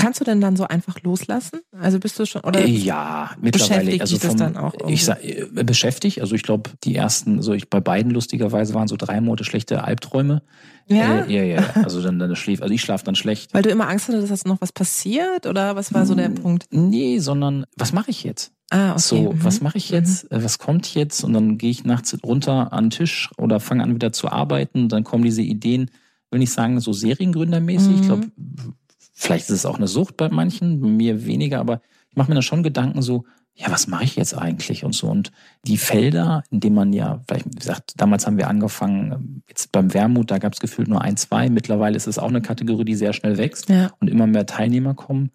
[0.00, 1.60] Kannst du denn dann so einfach loslassen?
[1.78, 4.94] Also bist du schon oder ja mittlerweile also vom, dann auch irgendwie?
[4.94, 6.20] ich sag, äh, beschäftigt.
[6.20, 9.84] Also ich glaube die ersten, so ich bei beiden lustigerweise waren so drei Monate schlechte
[9.84, 10.42] Albträume.
[10.86, 11.70] Ja, äh, ja, ja.
[11.84, 13.54] Also dann, dann schläft, also ich schlafe dann schlecht.
[13.54, 16.66] Weil du immer Angst hattest, dass noch was passiert oder was war so der Punkt?
[16.70, 18.52] Nee, sondern was mache ich jetzt?
[18.70, 19.00] Ah, okay.
[19.00, 19.44] So, mhm.
[19.44, 20.30] was mache ich jetzt?
[20.30, 20.44] Mhm.
[20.44, 21.24] Was kommt jetzt?
[21.24, 24.88] Und dann gehe ich nachts runter an den Tisch oder fange an wieder zu arbeiten.
[24.88, 25.90] Dann kommen diese Ideen,
[26.30, 27.88] will ich sagen, so Seriengründermäßig.
[27.88, 27.94] Mhm.
[27.94, 28.26] Ich glaube,
[29.20, 32.36] Vielleicht ist es auch eine Sucht bei manchen, bei mir weniger, aber ich mache mir
[32.36, 35.08] da schon Gedanken so, ja, was mache ich jetzt eigentlich und so.
[35.08, 35.30] Und
[35.66, 39.92] die Felder, in denen man ja, vielleicht wie gesagt, damals haben wir angefangen, jetzt beim
[39.92, 41.50] Wermut, da gab es gefühlt nur ein, zwei.
[41.50, 43.90] Mittlerweile ist es auch eine Kategorie, die sehr schnell wächst ja.
[44.00, 45.32] und immer mehr Teilnehmer kommen.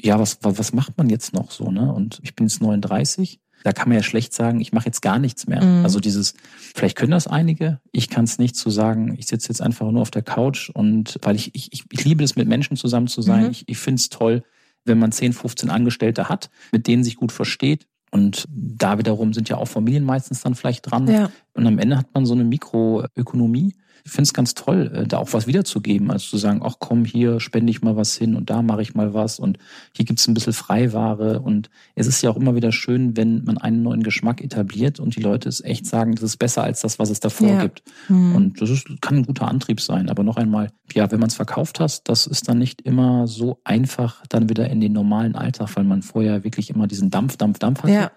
[0.00, 1.92] Ja, was, was macht man jetzt noch so, ne?
[1.92, 5.18] Und ich bin jetzt 39 da kann man ja schlecht sagen, ich mache jetzt gar
[5.18, 5.60] nichts mehr.
[5.60, 5.82] Mhm.
[5.82, 6.34] Also dieses,
[6.72, 9.90] vielleicht können das einige, ich kann es nicht zu so sagen, ich sitze jetzt einfach
[9.90, 13.22] nur auf der Couch und weil ich, ich, ich liebe es, mit Menschen zusammen zu
[13.22, 13.46] sein.
[13.46, 13.50] Mhm.
[13.50, 14.44] Ich, ich finde es toll,
[14.84, 19.48] wenn man 10, 15 Angestellte hat, mit denen sich gut versteht Und da wiederum sind
[19.48, 21.08] ja auch Familien meistens dann vielleicht dran.
[21.08, 21.32] Ja.
[21.52, 23.74] Und am Ende hat man so eine Mikroökonomie.
[24.06, 27.04] Ich finde es ganz toll, äh, da auch was wiederzugeben, als zu sagen, ach komm,
[27.04, 29.58] hier spende ich mal was hin und da mache ich mal was und
[29.96, 31.40] hier gibt's ein bisschen Freiware.
[31.40, 35.16] Und es ist ja auch immer wieder schön, wenn man einen neuen Geschmack etabliert und
[35.16, 37.62] die Leute es echt sagen, das ist besser als das, was es davor Ja.
[37.62, 37.82] gibt.
[38.06, 38.36] Hm.
[38.36, 40.08] Und das ist, kann ein guter Antrieb sein.
[40.08, 43.58] Aber noch einmal, ja, wenn man es verkauft hast, das ist dann nicht immer so
[43.64, 47.58] einfach dann wieder in den normalen Alltag, weil man vorher wirklich immer diesen Dampf, Dampf,
[47.58, 47.92] Dampf hatte.
[47.92, 48.10] ja.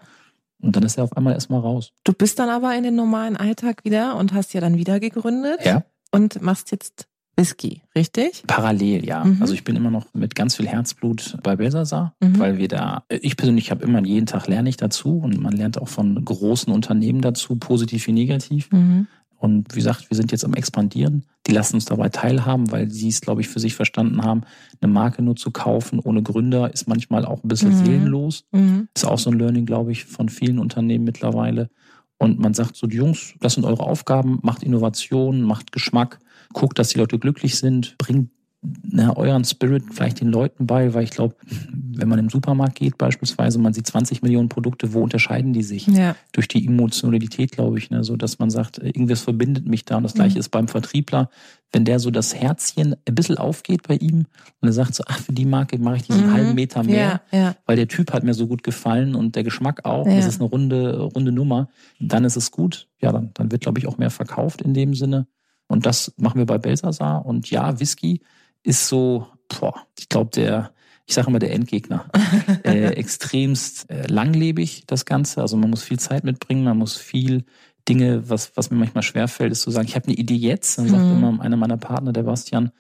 [0.62, 1.92] Und dann ist er auf einmal erstmal raus.
[2.04, 5.60] Du bist dann aber in den normalen Alltag wieder und hast ja dann wieder gegründet
[5.66, 5.84] Ja.
[6.12, 8.44] und machst jetzt Whisky, richtig?
[8.48, 9.24] Parallel, ja.
[9.24, 9.38] Mhm.
[9.42, 12.38] Also ich bin immer noch mit ganz viel Herzblut bei Belsasar, Mhm.
[12.38, 15.82] weil wir da, ich persönlich habe immer jeden Tag lerne ich dazu und man lernt
[15.82, 18.70] auch von großen Unternehmen dazu, positiv wie negativ.
[18.72, 19.08] Mhm.
[19.40, 21.24] Und wie gesagt, wir sind jetzt am expandieren.
[21.48, 24.42] Die lassen uns dabei teilhaben, weil sie es, glaube ich, für sich verstanden haben,
[24.82, 27.76] eine Marke nur zu kaufen ohne Gründer ist manchmal auch ein bisschen Mhm.
[27.76, 28.44] seelenlos.
[28.52, 28.90] Mhm.
[28.94, 31.70] Ist auch so ein Learning, glaube ich, von vielen Unternehmen mittlerweile.
[32.18, 36.20] Und man sagt so, die Jungs, das sind eure Aufgaben, macht Innovation, macht Geschmack,
[36.54, 38.30] guckt, dass die Leute glücklich sind, bringt
[38.62, 41.36] na, euren Spirit vielleicht den Leuten bei, weil ich glaube,
[41.72, 45.88] wenn man im Supermarkt geht beispielsweise, man sieht 20 Millionen Produkte, wo unterscheiden die sich?
[45.88, 46.16] Ja.
[46.34, 49.96] Durch die Emotionalität, glaube ich, ne, so dass man sagt, äh, irgendwas verbindet mich da.
[49.98, 50.40] Und das gleiche Mhm.
[50.42, 51.30] ist beim Vertriebler,
[51.72, 54.26] wenn der so das Herzchen ein bisschen aufgeht bei ihm
[54.60, 56.34] und er sagt so, ach, für die Marke mache ich diesen Mhm.
[56.34, 57.56] halben Meter mehr Ja, ja.
[57.66, 60.06] weil der Typ hat mir so gut gefallen und der Geschmack auch.
[60.06, 61.70] Das ist eine runde, runde Nummer.
[62.02, 62.90] Dann ist es gut.
[63.02, 65.28] Ja, dann, dann wird, glaube ich, auch mehr verkauft in dem Sinne.
[65.68, 67.26] Und das machen wir bei Belsasar.
[67.26, 68.22] Und ja, Whisky
[68.64, 70.72] ist so, boah, ich glaube, der,
[71.06, 72.06] ich sage immer der Endgegner.
[72.64, 75.42] äh, extremst äh, langlebig, das Ganze.
[75.42, 77.46] Also man muss viel Zeit mitbringen, man muss viel
[77.88, 80.78] Dinge, was, was mir manchmal schwerfällt, ist zu sagen, ich habe eine Idee jetzt.
[80.78, 81.12] Dann sagt Mhm.
[81.12, 82.72] immer einer meiner Partner, der Bastian,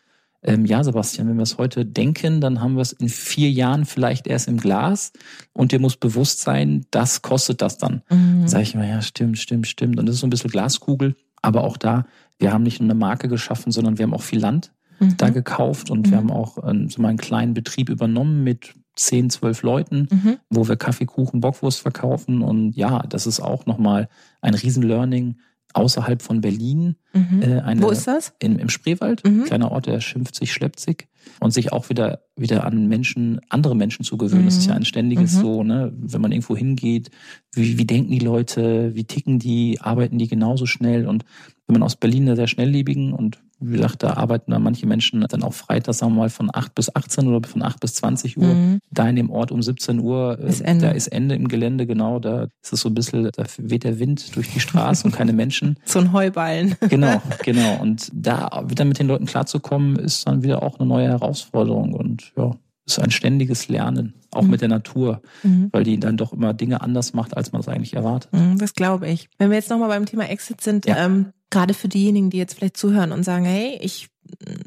[0.41, 3.85] ähm, ja, Sebastian, wenn wir es heute denken, dann haben wir es in vier Jahren
[3.85, 5.11] vielleicht erst im Glas
[5.51, 8.03] und dir muss bewusst sein, das kostet das dann.
[8.09, 8.47] Mhm.
[8.47, 9.99] Sag ich immer, ja, stimmt, stimmt, stimmt.
[9.99, 11.15] Und das ist so ein bisschen Glaskugel.
[11.41, 12.05] Aber auch da,
[12.37, 15.17] wir haben nicht nur eine Marke geschaffen, sondern wir haben auch viel Land Mhm.
[15.17, 16.11] da gekauft und Mhm.
[16.11, 20.37] wir haben auch ähm, so mal einen kleinen Betrieb übernommen mit zehn, zwölf Leuten, Mhm.
[20.49, 22.41] wo wir Kaffee, Kuchen, Bockwurst verkaufen.
[22.41, 24.09] Und ja, das ist auch nochmal
[24.41, 25.37] ein Riesen-Learning
[25.73, 26.95] außerhalb von Berlin.
[27.13, 27.41] Mhm.
[27.43, 28.33] Äh, eine, Wo ist das?
[28.39, 29.45] in, im Spreewald, Mhm.
[29.45, 31.07] kleiner Ort, der schimpft sich, schleppt sich
[31.39, 34.45] und sich auch wieder wieder an Menschen, andere Menschen zu gewöhnen.
[34.45, 34.69] Das ist Mhm.
[34.71, 35.39] ja ein ständiges Mhm.
[35.41, 37.11] so, ne, wenn man irgendwo hingeht,
[37.53, 41.23] wie, wie denken die Leute, wie ticken die, arbeiten die genauso schnell und
[41.69, 45.19] wenn man aus Berlin der sehr schnelllebigen und wie gesagt, da arbeiten da manche Menschen
[45.29, 48.37] dann auch freitags, sagen wir mal, von 8 bis 18 oder von 8 bis 20
[48.37, 48.53] Uhr.
[48.53, 48.79] Mhm.
[48.89, 50.85] Da in dem Ort um 17 Uhr, äh, Ist Ende.
[50.87, 53.99] da ist Ende im Gelände, genau, da ist es so ein bisschen, da weht der
[53.99, 55.77] Wind durch die Straße und keine Menschen.
[55.85, 56.75] So ein Heuballen.
[56.89, 57.81] Genau, genau.
[57.81, 62.31] Und da wieder mit den Leuten klarzukommen, ist dann wieder auch eine neue Herausforderung und
[62.37, 62.51] ja,
[62.87, 64.49] ist ein ständiges Lernen, auch Mhm.
[64.51, 65.67] mit der Natur, Mhm.
[65.73, 68.31] weil die dann doch immer Dinge anders macht, als man es eigentlich erwartet.
[68.33, 69.29] Mhm, Das glaube ich.
[69.37, 71.05] Wenn wir jetzt nochmal beim Thema Exit sind, Ja.
[71.05, 74.09] ähm, gerade für diejenigen, die jetzt vielleicht zuhören und sagen, hey, ich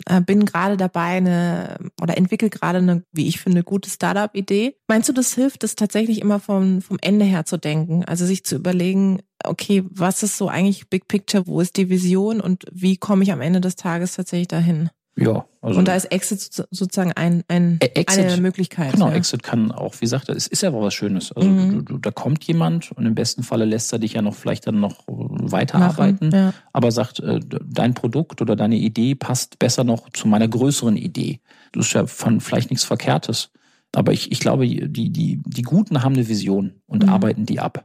[0.06, 4.76] äh, bin gerade dabei, eine oder entwickle gerade eine, wie ich finde, gute Startup-Idee.
[4.88, 8.04] Meinst du, das hilft, das tatsächlich immer vom, vom Ende her zu denken?
[8.04, 12.40] Also sich zu überlegen, okay, was ist so eigentlich Big Picture, wo ist die Vision
[12.40, 14.90] und wie komme ich am Ende des Tages tatsächlich dahin?
[15.14, 18.94] Ja, also und da ist Exit so- sozusagen ein, ein, Ä- Exit, eine Möglichkeit.
[18.94, 19.14] Genau, ja.
[19.14, 21.32] Exit kann auch, wie gesagt, es ist ja auch was Schönes.
[21.32, 21.70] Also Mhm.
[21.70, 24.66] du, du, da kommt jemand und im besten Falle lässt er dich ja noch vielleicht
[24.66, 26.54] dann noch äh, Machen, weiterarbeiten, Ja.
[26.72, 31.40] aber sagt, äh, dein Produkt oder deine Idee passt besser noch zu meiner größeren Idee.
[31.72, 33.50] Das ist ja von vielleicht nichts Verkehrtes.
[33.94, 37.10] Aber ich, ich glaube, die, die, die Guten haben eine Vision und Mhm.
[37.10, 37.84] arbeiten die ab.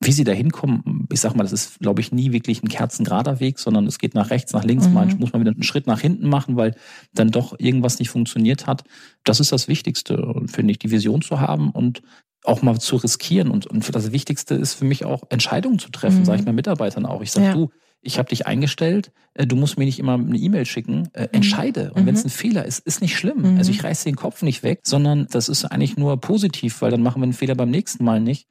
[0.00, 3.40] Wie sie da hinkommen, ich sag mal, das ist, glaube ich, nie wirklich ein kerzengerader
[3.40, 4.86] Weg, sondern es geht nach rechts, nach links.
[4.88, 4.94] Mhm.
[4.94, 6.74] Manchmal muss man wieder einen Schritt nach hinten machen, weil
[7.14, 8.84] dann doch irgendwas nicht funktioniert hat.
[9.22, 12.02] Das ist das Wichtigste, finde ich, die Vision zu haben und
[12.44, 13.50] auch mal zu riskieren.
[13.50, 16.24] Und, und das Wichtigste ist für mich auch, Entscheidungen zu treffen, Mhm.
[16.26, 17.22] sage ich meinen Mitarbeitern auch.
[17.22, 17.52] Ich sage, Ja.
[17.54, 17.70] du,
[18.02, 21.92] ich habe dich eingestellt, äh, du musst mir nicht immer eine E-Mail schicken, äh, entscheide.
[21.94, 22.06] Und Mhm.
[22.06, 23.52] wenn es ein Fehler ist, ist nicht schlimm.
[23.52, 23.56] Mhm.
[23.58, 27.02] Also ich reiße den Kopf nicht weg, sondern das ist eigentlich nur positiv, weil dann
[27.02, 28.46] machen wir einen Fehler beim nächsten Mal nicht.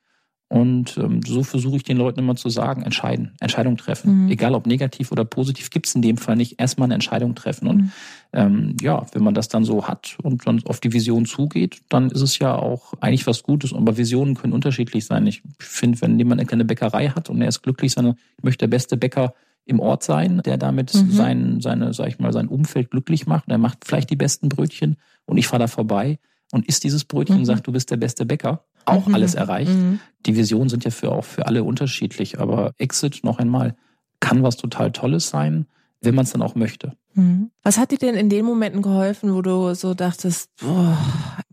[0.53, 4.25] Und ähm, so versuche ich den Leuten immer zu sagen, entscheiden, Entscheidung treffen.
[4.25, 4.29] Mhm.
[4.31, 6.59] Egal ob negativ oder positiv, gibt es in dem Fall nicht.
[6.61, 7.67] Erstmal eine Entscheidung treffen.
[7.67, 7.91] Und Mhm.
[8.33, 12.11] ähm, ja, wenn man das dann so hat und dann auf die Vision zugeht, dann
[12.11, 13.73] ist es ja auch eigentlich was Gutes.
[13.73, 15.25] Aber Visionen können unterschiedlich sein.
[15.25, 18.59] Ich finde, wenn jemand eine kleine Bäckerei hat und er ist glücklich, seine, ich möchte
[18.67, 19.33] der beste Bäcker
[19.65, 21.09] im Ort sein, der damit Mhm.
[21.09, 23.47] sein, seine, sag ich mal, sein Umfeld glücklich macht.
[23.47, 26.19] Und er macht vielleicht die besten Brötchen und ich fahre da vorbei
[26.51, 27.41] und isst dieses Brötchen Mhm.
[27.41, 28.65] und sagt, du bist der beste Bäcker.
[28.85, 29.15] Auch Mhm.
[29.15, 29.71] alles erreicht.
[29.71, 29.99] Mhm.
[30.25, 33.75] Die Visionen sind ja für auch für alle unterschiedlich, aber Exit noch einmal
[34.19, 35.65] kann was total Tolles sein,
[36.01, 36.93] wenn man es dann auch möchte.
[37.13, 37.51] Mhm.
[37.61, 40.97] Was hat dir denn in den Momenten geholfen, wo du so dachtest, boah,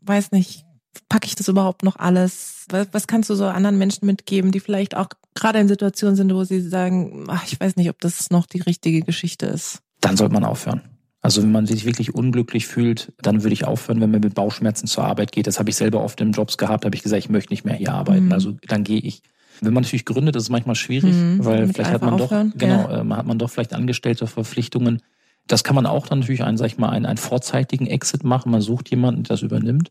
[0.02, 0.64] weiß nicht,
[1.08, 2.64] packe ich das überhaupt noch alles?
[2.70, 6.32] Was, was kannst du so anderen Menschen mitgeben, die vielleicht auch gerade in Situationen sind,
[6.34, 9.80] wo sie sagen, ach, ich weiß nicht, ob das noch die richtige Geschichte ist?
[10.00, 10.82] Dann sollte man aufhören.
[11.22, 14.86] Also wenn man sich wirklich unglücklich fühlt, dann würde ich aufhören, wenn man mit Bauchschmerzen
[14.86, 15.46] zur Arbeit geht.
[15.46, 17.74] Das habe ich selber oft in Jobs gehabt, habe ich gesagt, ich möchte nicht mehr
[17.74, 18.26] hier arbeiten.
[18.26, 18.32] Mhm.
[18.32, 19.22] Also dann gehe ich.
[19.60, 22.52] Wenn man natürlich gründet, ist es manchmal schwierig, mhm, weil vielleicht hat man aufhören.
[22.52, 23.02] doch, genau, ja.
[23.02, 25.02] äh, hat man doch vielleicht angestellte Verpflichtungen.
[25.46, 28.52] Das kann man auch dann natürlich einen, sag ich mal, einen, einen vorzeitigen Exit machen.
[28.52, 29.90] Man sucht jemanden, der das übernimmt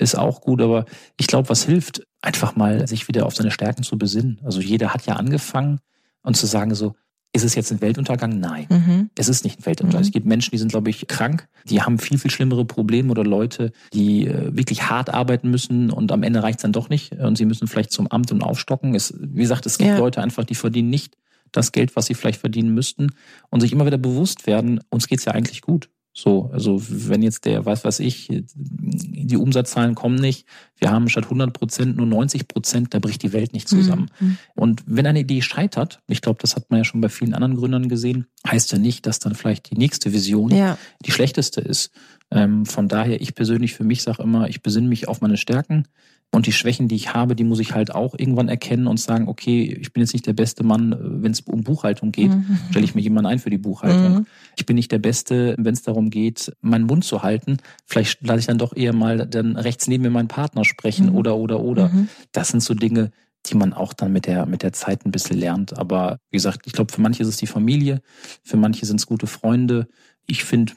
[0.00, 0.86] ist auch gut, aber
[1.18, 4.40] ich glaube, was hilft, einfach mal sich wieder auf seine Stärken zu besinnen.
[4.42, 5.80] Also jeder hat ja angefangen
[6.22, 6.94] und zu sagen so,
[7.32, 8.40] ist es jetzt ein Weltuntergang?
[8.40, 9.10] Nein, mhm.
[9.16, 10.00] es ist nicht ein Weltuntergang.
[10.00, 10.06] Mhm.
[10.06, 13.24] Es gibt Menschen, die sind, glaube ich, krank, die haben viel, viel schlimmere Probleme oder
[13.24, 17.12] Leute, die äh, wirklich hart arbeiten müssen und am Ende reicht es dann doch nicht
[17.12, 18.94] und sie müssen vielleicht zum Amt und aufstocken.
[18.94, 19.98] Es, wie gesagt, es gibt ja.
[19.98, 21.16] Leute einfach, die verdienen nicht
[21.52, 23.10] das Geld, was sie vielleicht verdienen müssten
[23.50, 25.88] und sich immer wieder bewusst werden, uns geht's ja eigentlich gut.
[26.12, 30.44] So, also wenn jetzt der, was weiß ich, die Umsatzzahlen kommen nicht,
[30.76, 34.10] wir haben statt 100 Prozent nur 90 Prozent, da bricht die Welt nicht zusammen.
[34.18, 34.38] Mhm.
[34.56, 37.56] Und wenn eine Idee scheitert, ich glaube, das hat man ja schon bei vielen anderen
[37.56, 40.78] Gründern gesehen, heißt ja nicht, dass dann vielleicht die nächste Vision ja.
[41.06, 41.92] die schlechteste ist.
[42.32, 45.86] Ähm, von daher, ich persönlich für mich sage immer, ich besinne mich auf meine Stärken.
[46.32, 49.26] Und die Schwächen, die ich habe, die muss ich halt auch irgendwann erkennen und sagen,
[49.26, 52.58] okay, ich bin jetzt nicht der beste Mann, wenn es um Buchhaltung geht, mhm.
[52.70, 54.20] stelle ich mir jemanden ein für die Buchhaltung.
[54.20, 54.26] Mhm.
[54.56, 57.56] Ich bin nicht der Beste, wenn es darum geht, meinen Mund zu halten.
[57.84, 61.16] Vielleicht lasse ich dann doch eher mal dann rechts neben mir meinen Partner sprechen mhm.
[61.16, 61.88] oder, oder, oder.
[61.88, 62.08] Mhm.
[62.30, 63.10] Das sind so Dinge,
[63.46, 65.76] die man auch dann mit der, mit der Zeit ein bisschen lernt.
[65.78, 68.02] Aber wie gesagt, ich glaube, für manche ist es die Familie,
[68.44, 69.88] für manche sind es gute Freunde.
[70.26, 70.74] Ich finde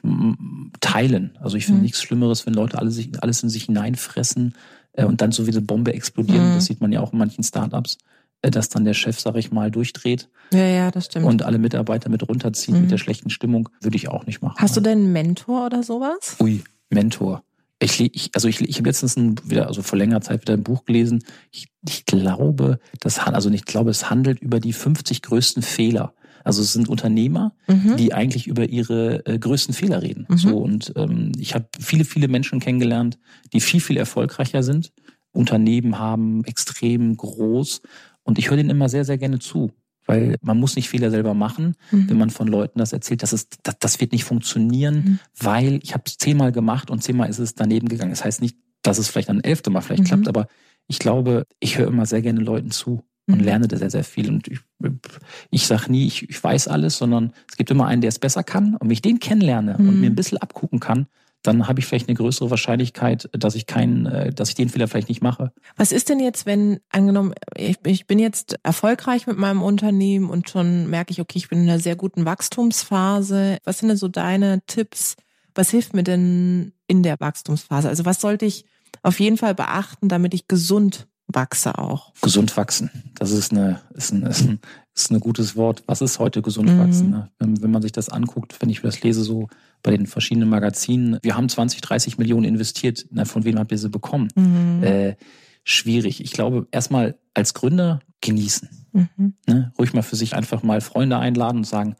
[0.80, 1.38] teilen.
[1.40, 1.84] Also ich finde mhm.
[1.84, 5.50] nichts Schlimmeres, wenn Leute alle sich, alles in sich hineinfressen äh, und dann so wie
[5.50, 6.50] eine Bombe explodieren.
[6.50, 6.54] Mhm.
[6.54, 7.98] Das sieht man ja auch in manchen Startups,
[8.42, 10.28] äh, dass dann der Chef, sag ich mal, durchdreht.
[10.52, 11.26] Ja, ja, das stimmt.
[11.26, 12.82] Und alle Mitarbeiter mit runterzieht mhm.
[12.82, 14.56] mit der schlechten Stimmung, würde ich auch nicht machen.
[14.58, 16.36] Hast du denn einen Mentor oder sowas?
[16.40, 17.42] Ui, Mentor.
[17.80, 20.62] Ich, ich, also ich, ich habe letztens ein, wieder, also vor längerer Zeit wieder ein
[20.62, 21.24] Buch gelesen.
[21.50, 26.62] Ich, ich glaube, das also ich glaube, es handelt über die 50 größten Fehler also
[26.62, 27.96] es sind Unternehmer, mhm.
[27.96, 30.26] die eigentlich über ihre äh, größten Fehler reden.
[30.28, 30.36] Mhm.
[30.36, 33.18] So und ähm, ich habe viele, viele Menschen kennengelernt,
[33.52, 34.92] die viel, viel erfolgreicher sind,
[35.32, 37.80] Unternehmen haben, extrem groß.
[38.22, 39.72] Und ich höre denen immer sehr, sehr gerne zu.
[40.06, 42.10] Weil man muss nicht Fehler selber machen, mhm.
[42.10, 45.18] wenn man von Leuten das erzählt, das, ist, das, das wird nicht funktionieren, mhm.
[45.38, 48.10] weil ich habe es zehnmal gemacht und zehnmal ist es daneben gegangen.
[48.10, 50.08] Das heißt nicht, dass es vielleicht ein elfte Mal vielleicht mhm.
[50.08, 50.46] klappt, aber
[50.88, 53.44] ich glaube, ich höre immer sehr gerne Leuten zu und mhm.
[53.44, 54.28] lerne da sehr, sehr viel.
[54.28, 54.60] Und ich,
[55.50, 58.42] ich sage nie, ich, ich weiß alles, sondern es gibt immer einen, der es besser
[58.42, 58.74] kann.
[58.74, 59.88] Und wenn ich den kennenlerne mhm.
[59.88, 61.06] und mir ein bisschen abgucken kann,
[61.44, 64.88] dann habe ich vielleicht eine größere Wahrscheinlichkeit, dass ich keinen, äh, dass ich den Fehler
[64.88, 65.52] vielleicht nicht mache.
[65.76, 70.48] Was ist denn jetzt, wenn angenommen, ich, ich bin jetzt erfolgreich mit meinem Unternehmen und
[70.48, 73.58] schon merke ich, okay, ich bin in einer sehr guten Wachstumsphase.
[73.64, 75.16] Was sind denn so deine Tipps?
[75.54, 77.88] Was hilft mir denn in der Wachstumsphase?
[77.88, 78.64] Also was sollte ich
[79.02, 82.12] auf jeden Fall beachten, damit ich gesund wachse auch.
[82.20, 82.90] Gesund wachsen.
[83.14, 84.60] Das ist eine, ist ein, ist ein,
[84.94, 85.82] ist ein gutes Wort.
[85.86, 86.78] Was ist heute gesund mhm.
[86.78, 87.10] wachsen?
[87.10, 87.30] Ne?
[87.38, 89.48] Wenn, wenn man sich das anguckt, wenn ich das lese, so
[89.82, 93.06] bei den verschiedenen Magazinen, wir haben 20, 30 Millionen investiert.
[93.10, 94.28] Na, von wem habt ihr sie bekommen?
[94.34, 94.82] Mhm.
[94.82, 95.16] Äh,
[95.64, 96.22] schwierig.
[96.22, 98.68] Ich glaube, erstmal als Gründer genießen.
[98.92, 99.34] Mhm.
[99.46, 99.72] Ne?
[99.78, 101.96] Ruhig mal für sich einfach mal Freunde einladen und sagen,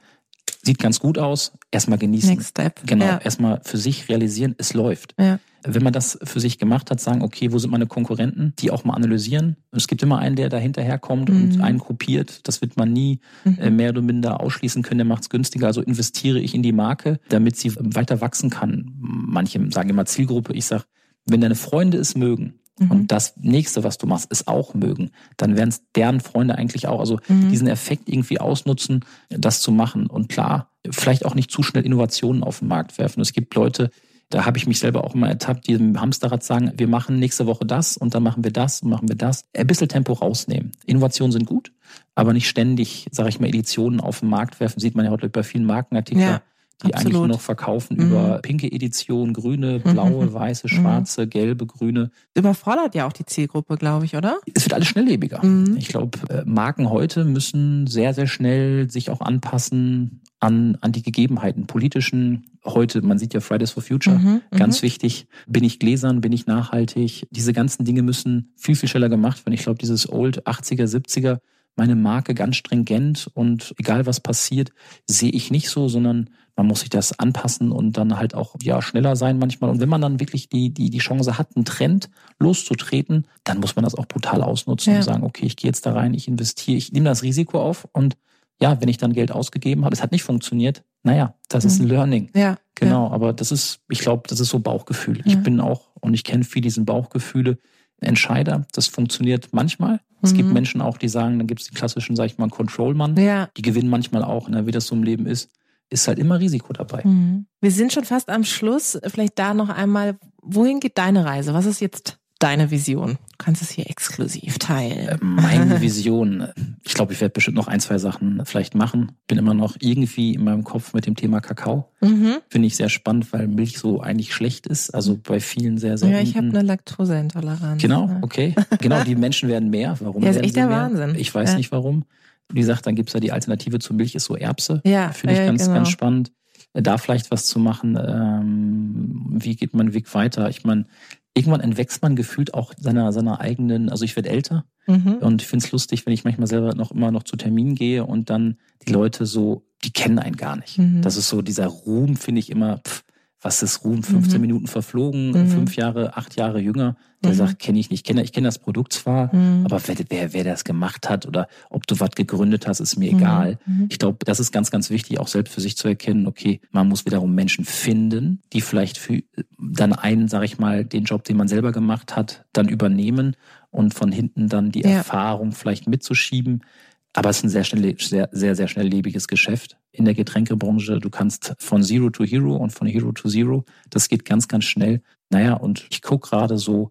[0.63, 2.31] sieht ganz gut aus, erstmal genießen.
[2.31, 2.81] Next step.
[2.87, 3.19] Genau, ja.
[3.19, 5.15] erstmal für sich realisieren, es läuft.
[5.19, 8.71] Ja wenn man das für sich gemacht hat, sagen, okay, wo sind meine Konkurrenten, die
[8.71, 9.57] auch mal analysieren.
[9.73, 11.43] Es gibt immer einen, der da hinterherkommt mhm.
[11.43, 12.47] und einen kopiert.
[12.47, 13.59] Das wird man nie mhm.
[13.59, 15.67] äh, mehr oder minder ausschließen können, der macht es günstiger.
[15.67, 18.93] Also investiere ich in die Marke, damit sie weiter wachsen kann.
[18.97, 20.53] Manche sagen immer Zielgruppe.
[20.53, 20.85] Ich sage,
[21.25, 22.91] wenn deine Freunde es mögen, mhm.
[22.91, 26.89] und das nächste, was du machst, ist auch mögen, dann werden es deren Freunde eigentlich
[26.89, 27.51] auch, also mhm.
[27.51, 30.07] diesen Effekt irgendwie ausnutzen, das zu machen.
[30.07, 33.21] Und klar, vielleicht auch nicht zu schnell Innovationen auf den Markt werfen.
[33.21, 33.91] Es gibt Leute,
[34.35, 37.47] da habe ich mich selber auch immer ertappt, die im Hamsterrad sagen, wir machen nächste
[37.47, 39.45] Woche das und dann machen wir das und machen wir das.
[39.57, 40.73] Ein bisschen Tempo rausnehmen.
[40.87, 41.71] Innovationen sind gut,
[42.17, 44.81] aber nicht ständig, sage ich mal, Editionen auf den Markt werfen.
[44.81, 46.27] Sieht man ja heute bei vielen Markenartikeln.
[46.27, 46.43] Ja
[46.83, 46.97] die Absolut.
[46.97, 48.07] eigentlich nur noch verkaufen mhm.
[48.07, 50.35] über pinke Edition, grüne, blaue, mhm.
[50.35, 51.31] weiße, schwarze, mhm.
[51.31, 52.11] gelbe, grüne.
[52.35, 54.39] Überfordert ja auch die Zielgruppe, glaube ich, oder?
[54.55, 55.45] Es wird alles schnelllebiger.
[55.45, 55.77] Mhm.
[55.77, 61.03] Ich glaube, äh, Marken heute müssen sehr, sehr schnell sich auch anpassen an, an die
[61.03, 62.45] Gegebenheiten, politischen.
[62.65, 64.87] Heute, man sieht ja Fridays for Future, mhm, ganz mhm.
[64.87, 65.27] wichtig.
[65.47, 67.27] Bin ich gläsern, bin ich nachhaltig?
[67.31, 69.55] Diese ganzen Dinge müssen viel, viel schneller gemacht werden.
[69.55, 71.39] Ich glaube, dieses Old 80er, 70er,
[71.77, 74.71] meine Marke ganz stringent und egal was passiert,
[75.07, 78.81] sehe ich nicht so, sondern man muss sich das anpassen und dann halt auch ja
[78.81, 79.71] schneller sein manchmal.
[79.71, 83.75] Und wenn man dann wirklich die, die, die Chance hat, einen Trend loszutreten, dann muss
[83.75, 84.99] man das auch brutal ausnutzen ja.
[84.99, 87.89] und sagen, okay, ich gehe jetzt da rein, ich investiere, ich nehme das Risiko auf
[87.93, 88.17] und
[88.61, 91.71] ja, wenn ich dann Geld ausgegeben habe, es hat nicht funktioniert, naja, das mhm.
[91.71, 92.31] ist ein Learning.
[92.35, 92.57] Ja.
[92.77, 93.13] Genau, ja.
[93.13, 95.19] aber das ist, ich glaube, das ist so Bauchgefühl.
[95.19, 95.25] Ja.
[95.27, 97.59] Ich bin auch und ich kenne viel diesen Bauchgefühle.
[98.01, 100.01] Entscheider, das funktioniert manchmal.
[100.23, 100.37] Es mhm.
[100.39, 103.17] gibt Menschen auch, die sagen, dann gibt es die klassischen, sag ich mal, Control-Mann.
[103.17, 103.49] Ja.
[103.57, 105.51] Die gewinnen manchmal auch, ne, wie das so im Leben ist.
[105.91, 107.03] Ist halt immer Risiko dabei.
[107.05, 107.47] Mhm.
[107.61, 108.99] Wir sind schon fast am Schluss.
[109.07, 111.53] Vielleicht da noch einmal, wohin geht deine Reise?
[111.55, 113.13] Was ist jetzt deine Vision?
[113.13, 115.09] Du kannst es hier exklusiv teilen.
[115.09, 116.49] Äh, meine Vision.
[116.83, 119.13] Ich glaube, ich werde bestimmt noch ein, zwei Sachen vielleicht machen.
[119.27, 121.91] Bin immer noch irgendwie in meinem Kopf mit dem Thema Kakao.
[122.01, 122.37] Mhm.
[122.49, 124.91] Finde ich sehr spannend, weil Milch so eigentlich schlecht ist.
[124.91, 126.11] Also bei vielen sehr, sehr.
[126.11, 127.81] Ja, ich habe eine Laktoseintoleranz.
[127.81, 128.55] Genau, okay.
[128.81, 129.97] Genau, die Menschen werden mehr.
[130.01, 130.23] Warum?
[130.23, 130.77] Ja, ist echt der mehr?
[130.77, 131.15] Wahnsinn.
[131.17, 131.57] Ich weiß ja.
[131.57, 132.05] nicht warum.
[132.53, 134.83] Wie gesagt, dann gibt's ja die Alternative zu Milch, ist so Erbse.
[134.85, 135.13] Ja.
[135.13, 135.75] Finde ich ja, ganz, genau.
[135.77, 136.33] ganz spannend
[136.75, 137.97] da vielleicht was zu machen.
[137.97, 140.49] Ähm, wie geht mein Weg weiter?
[140.49, 140.87] Ich meine,
[141.35, 145.17] irgendwann entwächst man gefühlt auch seiner, seiner eigenen, also ich werde älter mhm.
[145.21, 148.05] und ich finde es lustig, wenn ich manchmal selber noch immer noch zu Terminen gehe
[148.05, 150.79] und dann die Leute so, die kennen einen gar nicht.
[150.79, 151.03] Mhm.
[151.03, 153.05] Das ist so dieser Ruhm, finde ich immer, pff,
[153.45, 154.41] was ist Ruhm, 15 mhm.
[154.41, 155.49] Minuten verflogen, mhm.
[155.49, 157.37] fünf Jahre, acht Jahre jünger, der mhm.
[157.37, 159.67] sagt, kenne ich nicht, kenne ich kenne das Produkt zwar, mhm.
[159.67, 163.13] aber wer, wer, wer das gemacht hat oder ob du was gegründet hast, ist mir
[163.13, 163.19] mhm.
[163.19, 163.59] egal.
[163.67, 163.87] Mhm.
[163.91, 166.89] Ich glaube, das ist ganz, ganz wichtig, auch selbst für sich zu erkennen, okay, man
[166.89, 169.23] muss wiederum Menschen finden, die vielleicht für
[169.59, 173.37] dann einen, sag ich mal, den Job, den man selber gemacht hat, dann übernehmen
[173.71, 174.91] und von hinten dann die ja.
[174.91, 176.65] Erfahrung vielleicht mitzuschieben.
[177.13, 180.99] Aber es ist ein sehr, schnell, sehr, sehr, sehr schnelllebiges Geschäft in der Getränkebranche.
[181.01, 183.65] Du kannst von Zero to Hero und von Hero to Zero.
[183.91, 185.01] Das geht ganz, ganz schnell.
[185.31, 186.91] Naja, und ich gucke gerade so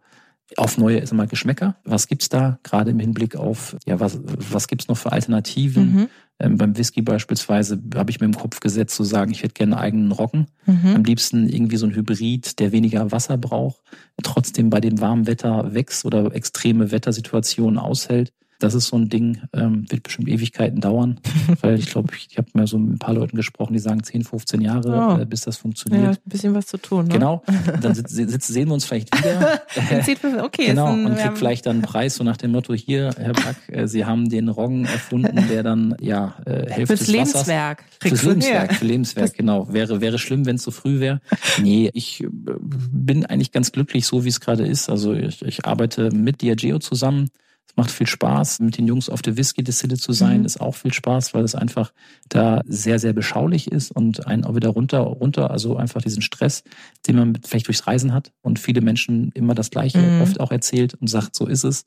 [0.57, 1.75] auf neue ist immer Geschmäcker.
[1.83, 5.93] Was gibt's da gerade im Hinblick auf, ja, was, was gibt's noch für Alternativen?
[5.93, 6.09] Mhm.
[6.39, 9.77] Ähm, beim Whisky beispielsweise habe ich mir im Kopf gesetzt zu sagen, ich hätte gerne
[9.77, 10.47] einen eigenen Roggen.
[10.65, 10.95] Mhm.
[10.95, 13.81] Am liebsten irgendwie so ein Hybrid, der weniger Wasser braucht,
[14.21, 18.33] trotzdem bei dem warmen Wetter wächst oder extreme Wettersituationen aushält.
[18.63, 21.19] Das ist so ein Ding, ähm, wird bestimmt Ewigkeiten dauern,
[21.61, 24.01] weil ich glaube, ich, ich habe mir so mit ein paar Leuten gesprochen, die sagen
[24.01, 25.21] 10, 15 Jahre, oh.
[25.21, 26.01] äh, bis das funktioniert.
[26.01, 27.07] Ja, ein bisschen was zu tun.
[27.07, 27.13] Ne?
[27.15, 27.43] Genau.
[27.81, 29.61] Dann sitz, sitz, sehen wir uns vielleicht wieder.
[30.45, 30.93] okay, genau.
[30.93, 33.85] Ein, und kriegt vielleicht dann einen Preis so nach dem Motto: Hier, Herr Back, äh,
[33.85, 37.83] Sie haben den Roggen erfunden, der dann ja äh, Hälfte Fürs des Lebenswerk.
[37.99, 38.09] Wassers.
[38.09, 38.73] Fürs Lebenswerk.
[38.75, 39.73] Für Lebenswerk, genau.
[39.73, 41.19] Wäre wäre schlimm, wenn es so früh wäre.
[41.61, 44.89] Nee, ich äh, bin eigentlich ganz glücklich, so wie es gerade ist.
[44.89, 47.29] Also ich, ich arbeite mit Diageo zusammen
[47.75, 50.45] macht viel Spaß, mit den Jungs auf der Whisky-Distille zu sein, mhm.
[50.45, 51.91] ist auch viel Spaß, weil es einfach
[52.29, 56.63] da sehr, sehr beschaulich ist und einen auch wieder runter, runter, also einfach diesen Stress,
[57.07, 60.21] den man vielleicht durchs Reisen hat und viele Menschen immer das Gleiche mhm.
[60.21, 61.85] oft auch erzählt und sagt, so ist es.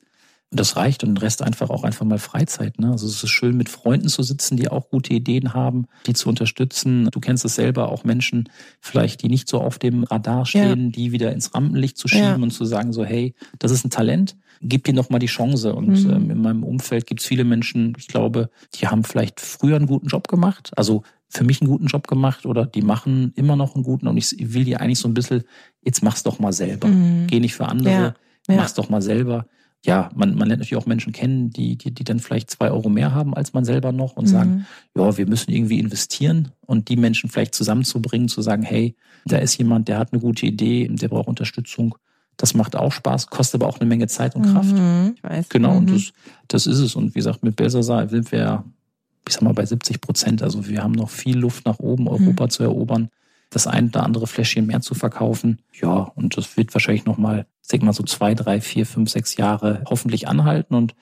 [0.49, 2.79] Und das reicht und den Rest einfach auch einfach mal Freizeit.
[2.79, 2.91] Ne?
[2.91, 6.29] Also es ist schön, mit Freunden zu sitzen, die auch gute Ideen haben, die zu
[6.29, 7.09] unterstützen.
[7.11, 10.91] Du kennst es selber, auch Menschen vielleicht, die nicht so auf dem Radar stehen, ja.
[10.91, 12.35] die wieder ins Rampenlicht zu schieben ja.
[12.35, 15.75] und zu sagen so, hey, das ist ein Talent, gib dir noch mal die Chance.
[15.75, 16.11] Und mhm.
[16.11, 19.87] ähm, in meinem Umfeld gibt es viele Menschen, ich glaube, die haben vielleicht früher einen
[19.87, 23.75] guten Job gemacht, also für mich einen guten Job gemacht oder die machen immer noch
[23.75, 25.43] einen guten und ich will die eigentlich so ein bisschen,
[25.83, 26.87] jetzt mach's doch mal selber.
[26.87, 27.27] Mhm.
[27.27, 28.15] Geh nicht für andere,
[28.47, 28.55] ja.
[28.55, 29.45] mach's doch mal selber
[29.85, 32.89] ja, man, man lernt natürlich auch Menschen kennen, die, die, die dann vielleicht zwei Euro
[32.89, 34.31] mehr haben als man selber noch und mhm.
[34.31, 39.37] sagen, ja, wir müssen irgendwie investieren und die Menschen vielleicht zusammenzubringen, zu sagen, hey, da
[39.37, 41.95] ist jemand, der hat eine gute Idee, der braucht Unterstützung.
[42.37, 44.75] Das macht auch Spaß, kostet aber auch eine Menge Zeit und Kraft.
[44.75, 45.49] Mhm, ich weiß.
[45.49, 45.77] Genau, mhm.
[45.77, 46.13] und das,
[46.47, 46.95] das ist es.
[46.95, 48.63] Und wie gesagt, mit Belsasar sind wir,
[49.27, 50.43] ich sag mal, bei 70 Prozent.
[50.43, 52.49] Also wir haben noch viel Luft nach oben, Europa mhm.
[52.49, 53.09] zu erobern
[53.49, 55.61] das ein oder andere Fläschchen mehr zu verkaufen.
[55.81, 59.37] Ja, und das wird wahrscheinlich nochmal, ich denke mal so zwei, drei, vier, fünf, sechs
[59.37, 60.75] Jahre hoffentlich anhalten.
[60.75, 60.95] Und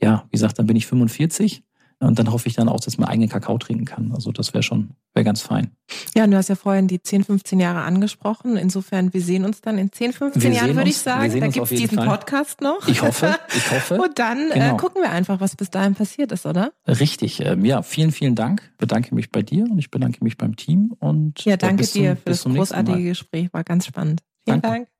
[0.00, 1.62] ja, wie gesagt, dann bin ich 45
[2.00, 4.12] und dann hoffe ich dann auch, dass man eigenen Kakao trinken kann.
[4.14, 5.70] Also das wäre schon, wäre ganz fein.
[6.14, 8.56] Ja, und du hast ja vorhin die 10, 15 Jahre angesprochen.
[8.56, 11.40] Insofern, wir sehen uns dann in 10, 15 wir Jahren, würde ich sagen.
[11.40, 12.08] Da gibt es diesen Fall.
[12.08, 12.88] Podcast noch.
[12.88, 13.94] Ich hoffe, ich hoffe.
[14.02, 14.74] und dann äh, genau.
[14.74, 16.72] äh, gucken wir einfach, was bis dahin passiert ist, oder?
[16.86, 17.40] Richtig.
[17.40, 18.62] Ähm, ja, vielen, vielen Dank.
[18.72, 20.94] Ich bedanke mich bei dir und ich bedanke mich beim Team.
[20.98, 23.52] Und ja, danke dir zum, für das großartige Gespräch.
[23.52, 24.22] War ganz spannend.
[24.44, 24.78] Vielen danke.
[24.78, 24.99] Dank.